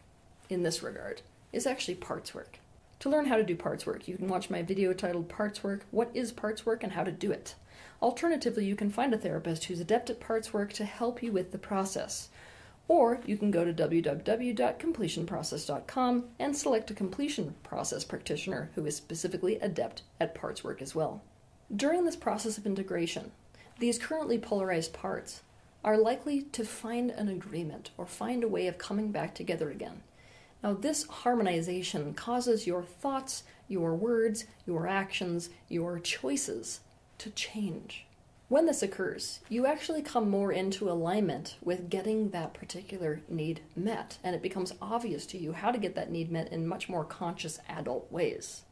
in 0.48 0.62
this 0.62 0.82
regard 0.82 1.20
is 1.52 1.66
actually 1.66 1.96
parts 1.96 2.34
work. 2.34 2.58
To 3.00 3.10
learn 3.10 3.26
how 3.26 3.36
to 3.36 3.44
do 3.44 3.54
parts 3.54 3.84
work, 3.84 4.08
you 4.08 4.16
can 4.16 4.28
watch 4.28 4.48
my 4.48 4.62
video 4.62 4.94
titled 4.94 5.28
Parts 5.28 5.62
Work 5.62 5.84
What 5.90 6.10
is 6.14 6.32
Parts 6.32 6.64
Work 6.64 6.82
and 6.82 6.92
How 6.92 7.04
to 7.04 7.12
Do 7.12 7.32
It. 7.32 7.54
Alternatively, 8.02 8.64
you 8.64 8.74
can 8.74 8.90
find 8.90 9.14
a 9.14 9.18
therapist 9.18 9.64
who's 9.64 9.80
adept 9.80 10.10
at 10.10 10.20
parts 10.20 10.52
work 10.52 10.72
to 10.72 10.84
help 10.84 11.22
you 11.22 11.30
with 11.30 11.52
the 11.52 11.58
process. 11.58 12.28
Or 12.88 13.20
you 13.24 13.36
can 13.36 13.50
go 13.50 13.64
to 13.64 13.72
www.completionprocess.com 13.72 16.24
and 16.38 16.56
select 16.56 16.90
a 16.90 16.94
completion 16.94 17.54
process 17.62 18.04
practitioner 18.04 18.70
who 18.74 18.86
is 18.86 18.96
specifically 18.96 19.58
adept 19.60 20.02
at 20.20 20.34
parts 20.34 20.64
work 20.64 20.82
as 20.82 20.94
well. 20.94 21.22
During 21.74 22.04
this 22.04 22.16
process 22.16 22.58
of 22.58 22.66
integration, 22.66 23.30
these 23.78 23.98
currently 23.98 24.38
polarized 24.38 24.92
parts 24.92 25.42
are 25.84 25.96
likely 25.96 26.42
to 26.42 26.64
find 26.64 27.10
an 27.10 27.28
agreement 27.28 27.90
or 27.96 28.06
find 28.06 28.44
a 28.44 28.48
way 28.48 28.66
of 28.66 28.78
coming 28.78 29.10
back 29.10 29.34
together 29.34 29.70
again. 29.70 30.02
Now, 30.62 30.74
this 30.74 31.06
harmonization 31.06 32.14
causes 32.14 32.66
your 32.66 32.82
thoughts, 32.82 33.42
your 33.68 33.94
words, 33.94 34.44
your 34.66 34.86
actions, 34.86 35.50
your 35.68 35.98
choices 35.98 36.80
to 37.22 37.30
change. 37.30 38.04
When 38.48 38.66
this 38.66 38.82
occurs, 38.82 39.40
you 39.48 39.64
actually 39.64 40.02
come 40.02 40.28
more 40.28 40.52
into 40.52 40.90
alignment 40.90 41.56
with 41.62 41.88
getting 41.88 42.30
that 42.30 42.52
particular 42.52 43.22
need 43.28 43.60
met, 43.76 44.18
and 44.24 44.34
it 44.34 44.42
becomes 44.42 44.74
obvious 44.82 45.24
to 45.26 45.38
you 45.38 45.52
how 45.52 45.70
to 45.70 45.78
get 45.78 45.94
that 45.94 46.10
need 46.10 46.32
met 46.32 46.52
in 46.52 46.66
much 46.66 46.88
more 46.88 47.04
conscious 47.04 47.60
adult 47.68 48.10
ways. 48.10 48.64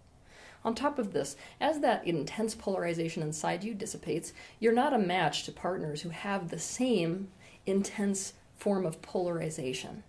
On 0.65 0.75
top 0.75 0.99
of 0.99 1.13
this, 1.13 1.37
as 1.61 1.79
that 1.81 2.05
intense 2.05 2.57
polarization 2.57 3.23
inside 3.23 3.63
you 3.63 3.73
dissipates, 3.73 4.33
you're 4.59 4.73
not 4.73 4.93
a 4.93 4.99
match 4.99 5.45
to 5.45 5.53
partners 5.53 6.03
who 6.03 6.11
have 6.11 6.49
the 6.49 6.59
same 6.59 7.29
intense 7.65 8.35
form 8.57 8.85
of 8.85 9.01
polarization. 9.01 10.03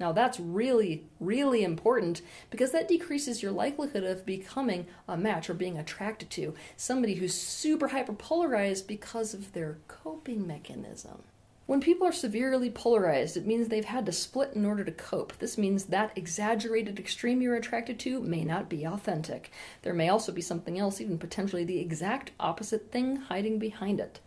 Now, 0.00 0.12
that's 0.12 0.40
really, 0.40 1.04
really 1.20 1.62
important 1.62 2.22
because 2.48 2.72
that 2.72 2.88
decreases 2.88 3.42
your 3.42 3.52
likelihood 3.52 4.02
of 4.02 4.24
becoming 4.24 4.86
a 5.06 5.14
match 5.18 5.50
or 5.50 5.54
being 5.54 5.76
attracted 5.76 6.30
to 6.30 6.54
somebody 6.74 7.16
who's 7.16 7.34
super 7.34 7.90
hyperpolarized 7.90 8.86
because 8.86 9.34
of 9.34 9.52
their 9.52 9.76
coping 9.88 10.46
mechanism. 10.46 11.24
When 11.66 11.82
people 11.82 12.06
are 12.06 12.12
severely 12.12 12.70
polarized, 12.70 13.36
it 13.36 13.46
means 13.46 13.68
they've 13.68 13.84
had 13.84 14.06
to 14.06 14.12
split 14.12 14.54
in 14.54 14.64
order 14.64 14.84
to 14.84 14.90
cope. 14.90 15.38
This 15.38 15.58
means 15.58 15.84
that 15.84 16.16
exaggerated 16.16 16.98
extreme 16.98 17.42
you're 17.42 17.54
attracted 17.54 18.00
to 18.00 18.22
may 18.22 18.42
not 18.42 18.70
be 18.70 18.84
authentic. 18.84 19.52
There 19.82 19.94
may 19.94 20.08
also 20.08 20.32
be 20.32 20.40
something 20.40 20.78
else, 20.78 21.00
even 21.00 21.18
potentially 21.18 21.62
the 21.62 21.78
exact 21.78 22.32
opposite 22.40 22.90
thing, 22.90 23.16
hiding 23.16 23.58
behind 23.58 24.00
it. 24.00 24.18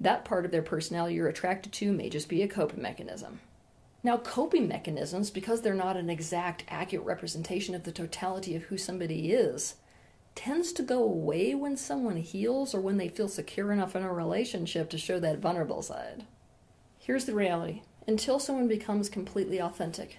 That 0.00 0.24
part 0.24 0.46
of 0.46 0.50
their 0.50 0.62
personality 0.62 1.14
you're 1.14 1.28
attracted 1.28 1.72
to 1.74 1.92
may 1.92 2.08
just 2.08 2.28
be 2.28 2.42
a 2.42 2.48
coping 2.48 2.80
mechanism. 2.80 3.40
Now, 4.02 4.16
coping 4.16 4.66
mechanisms, 4.66 5.30
because 5.30 5.60
they're 5.60 5.74
not 5.74 5.96
an 5.96 6.08
exact, 6.08 6.64
accurate 6.68 7.04
representation 7.04 7.74
of 7.74 7.84
the 7.84 7.92
totality 7.92 8.56
of 8.56 8.64
who 8.64 8.78
somebody 8.78 9.32
is, 9.32 9.74
tends 10.34 10.72
to 10.72 10.82
go 10.82 11.02
away 11.02 11.54
when 11.54 11.76
someone 11.76 12.16
heals 12.16 12.74
or 12.74 12.80
when 12.80 12.96
they 12.96 13.08
feel 13.08 13.28
secure 13.28 13.72
enough 13.72 13.94
in 13.94 14.02
a 14.02 14.12
relationship 14.12 14.88
to 14.90 14.96
show 14.98 15.20
that 15.20 15.40
vulnerable 15.40 15.82
side. 15.82 16.24
Here's 16.98 17.26
the 17.26 17.34
reality 17.34 17.82
until 18.06 18.38
someone 18.38 18.68
becomes 18.68 19.10
completely 19.10 19.60
authentic, 19.60 20.18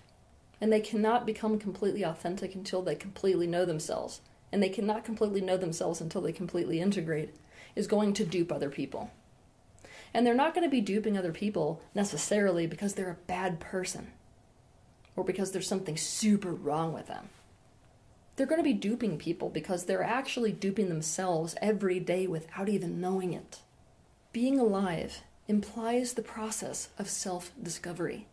and 0.59 0.71
they 0.71 0.79
cannot 0.79 1.25
become 1.25 1.57
completely 1.57 2.03
authentic 2.03 2.53
until 2.53 2.83
they 2.83 2.93
completely 2.93 3.47
know 3.47 3.65
themselves, 3.65 4.21
and 4.51 4.61
they 4.61 4.69
cannot 4.69 5.03
completely 5.03 5.41
know 5.41 5.57
themselves 5.57 5.99
until 6.01 6.21
they 6.21 6.31
completely 6.31 6.79
integrate, 6.79 7.33
is 7.75 7.87
going 7.87 8.13
to 8.13 8.25
dupe 8.25 8.51
other 8.51 8.69
people. 8.69 9.09
And 10.13 10.25
they're 10.25 10.33
not 10.33 10.53
going 10.53 10.65
to 10.65 10.71
be 10.71 10.81
duping 10.81 11.17
other 11.17 11.31
people 11.31 11.81
necessarily 11.95 12.67
because 12.67 12.93
they're 12.93 13.11
a 13.11 13.27
bad 13.27 13.59
person 13.59 14.11
or 15.15 15.23
because 15.23 15.51
there's 15.51 15.67
something 15.67 15.97
super 15.97 16.51
wrong 16.51 16.93
with 16.93 17.07
them. 17.07 17.29
They're 18.35 18.47
going 18.47 18.59
to 18.59 18.63
be 18.63 18.73
duping 18.73 19.17
people 19.17 19.49
because 19.49 19.85
they're 19.85 20.03
actually 20.03 20.51
duping 20.51 20.89
themselves 20.89 21.55
every 21.61 21.99
day 21.99 22.27
without 22.27 22.69
even 22.69 23.01
knowing 23.01 23.33
it. 23.33 23.59
Being 24.33 24.59
alive 24.59 25.21
implies 25.47 26.13
the 26.13 26.21
process 26.21 26.89
of 26.97 27.09
self 27.09 27.51
discovery. 27.61 28.27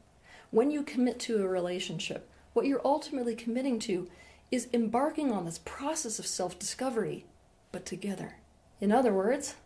When 0.50 0.70
you 0.70 0.82
commit 0.82 1.18
to 1.20 1.42
a 1.42 1.48
relationship, 1.48 2.30
what 2.52 2.66
you're 2.66 2.80
ultimately 2.84 3.34
committing 3.34 3.78
to 3.80 4.08
is 4.50 4.68
embarking 4.72 5.30
on 5.30 5.44
this 5.44 5.58
process 5.58 6.18
of 6.18 6.26
self 6.26 6.58
discovery, 6.58 7.26
but 7.72 7.84
together. 7.84 8.36
In 8.80 8.92
other 8.92 9.12
words, 9.12 9.56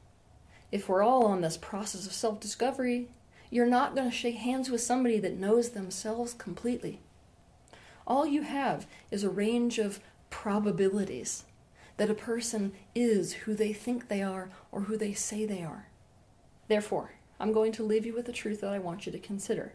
if 0.72 0.88
we're 0.88 1.02
all 1.02 1.26
on 1.26 1.42
this 1.42 1.58
process 1.58 2.06
of 2.06 2.12
self 2.12 2.40
discovery, 2.40 3.08
you're 3.50 3.66
not 3.66 3.94
going 3.94 4.10
to 4.10 4.16
shake 4.16 4.36
hands 4.36 4.70
with 4.70 4.80
somebody 4.80 5.18
that 5.20 5.38
knows 5.38 5.70
themselves 5.70 6.32
completely. 6.32 7.00
All 8.06 8.26
you 8.26 8.42
have 8.42 8.86
is 9.10 9.22
a 9.22 9.30
range 9.30 9.78
of 9.78 10.00
probabilities 10.30 11.44
that 11.98 12.10
a 12.10 12.14
person 12.14 12.72
is 12.94 13.34
who 13.34 13.54
they 13.54 13.74
think 13.74 14.08
they 14.08 14.22
are 14.22 14.48
or 14.72 14.82
who 14.82 14.96
they 14.96 15.12
say 15.12 15.44
they 15.44 15.62
are. 15.62 15.88
Therefore, 16.68 17.12
I'm 17.38 17.52
going 17.52 17.72
to 17.72 17.82
leave 17.82 18.06
you 18.06 18.14
with 18.14 18.28
a 18.28 18.32
truth 18.32 18.62
that 18.62 18.72
I 18.72 18.78
want 18.78 19.04
you 19.04 19.12
to 19.12 19.18
consider. 19.18 19.74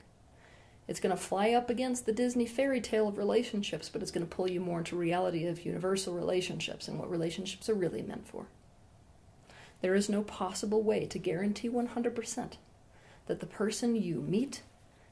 It's 0.88 1.00
going 1.00 1.16
to 1.16 1.22
fly 1.22 1.52
up 1.52 1.70
against 1.70 2.06
the 2.06 2.14
Disney 2.14 2.48
fairy 2.48 2.82
tale 2.82 3.08
of 3.08 3.18
relationships, 3.18 3.90
but 3.90 4.02
it's 4.02 4.12
going 4.12 4.26
to 4.26 4.36
pull 4.36 4.50
you 4.50 4.60
more 4.60 4.80
into 4.80 4.96
reality 4.96 5.46
of 5.46 5.66
universal 5.66 6.16
relationships 6.16 6.88
and 6.88 6.98
what 6.98 7.12
relationships 7.12 7.70
are 7.70 7.76
really 7.76 8.02
meant 8.02 8.28
for. 8.28 8.48
There 9.82 9.96
is 9.96 10.10
no 10.10 10.24
possible 10.24 10.82
way 10.82 11.06
to 11.06 11.20
guarantee 11.20 11.70
100% 11.70 12.52
that 13.28 13.40
the 13.40 13.46
person 13.46 13.96
you 13.96 14.22
meet, 14.22 14.64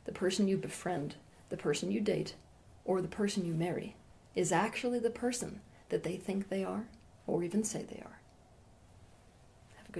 the 0.05 0.11
person 0.11 0.47
you 0.47 0.57
befriend, 0.57 1.15
the 1.49 1.57
person 1.57 1.91
you 1.91 2.01
date, 2.01 2.35
or 2.83 3.01
the 3.01 3.07
person 3.07 3.45
you 3.45 3.53
marry 3.53 3.95
is 4.35 4.51
actually 4.51 4.99
the 4.99 5.09
person 5.09 5.61
that 5.89 6.03
they 6.03 6.17
think 6.17 6.49
they 6.49 6.63
are 6.63 6.87
or 7.27 7.43
even 7.43 7.63
say 7.63 7.83
they 7.83 8.01
are. 8.05 8.19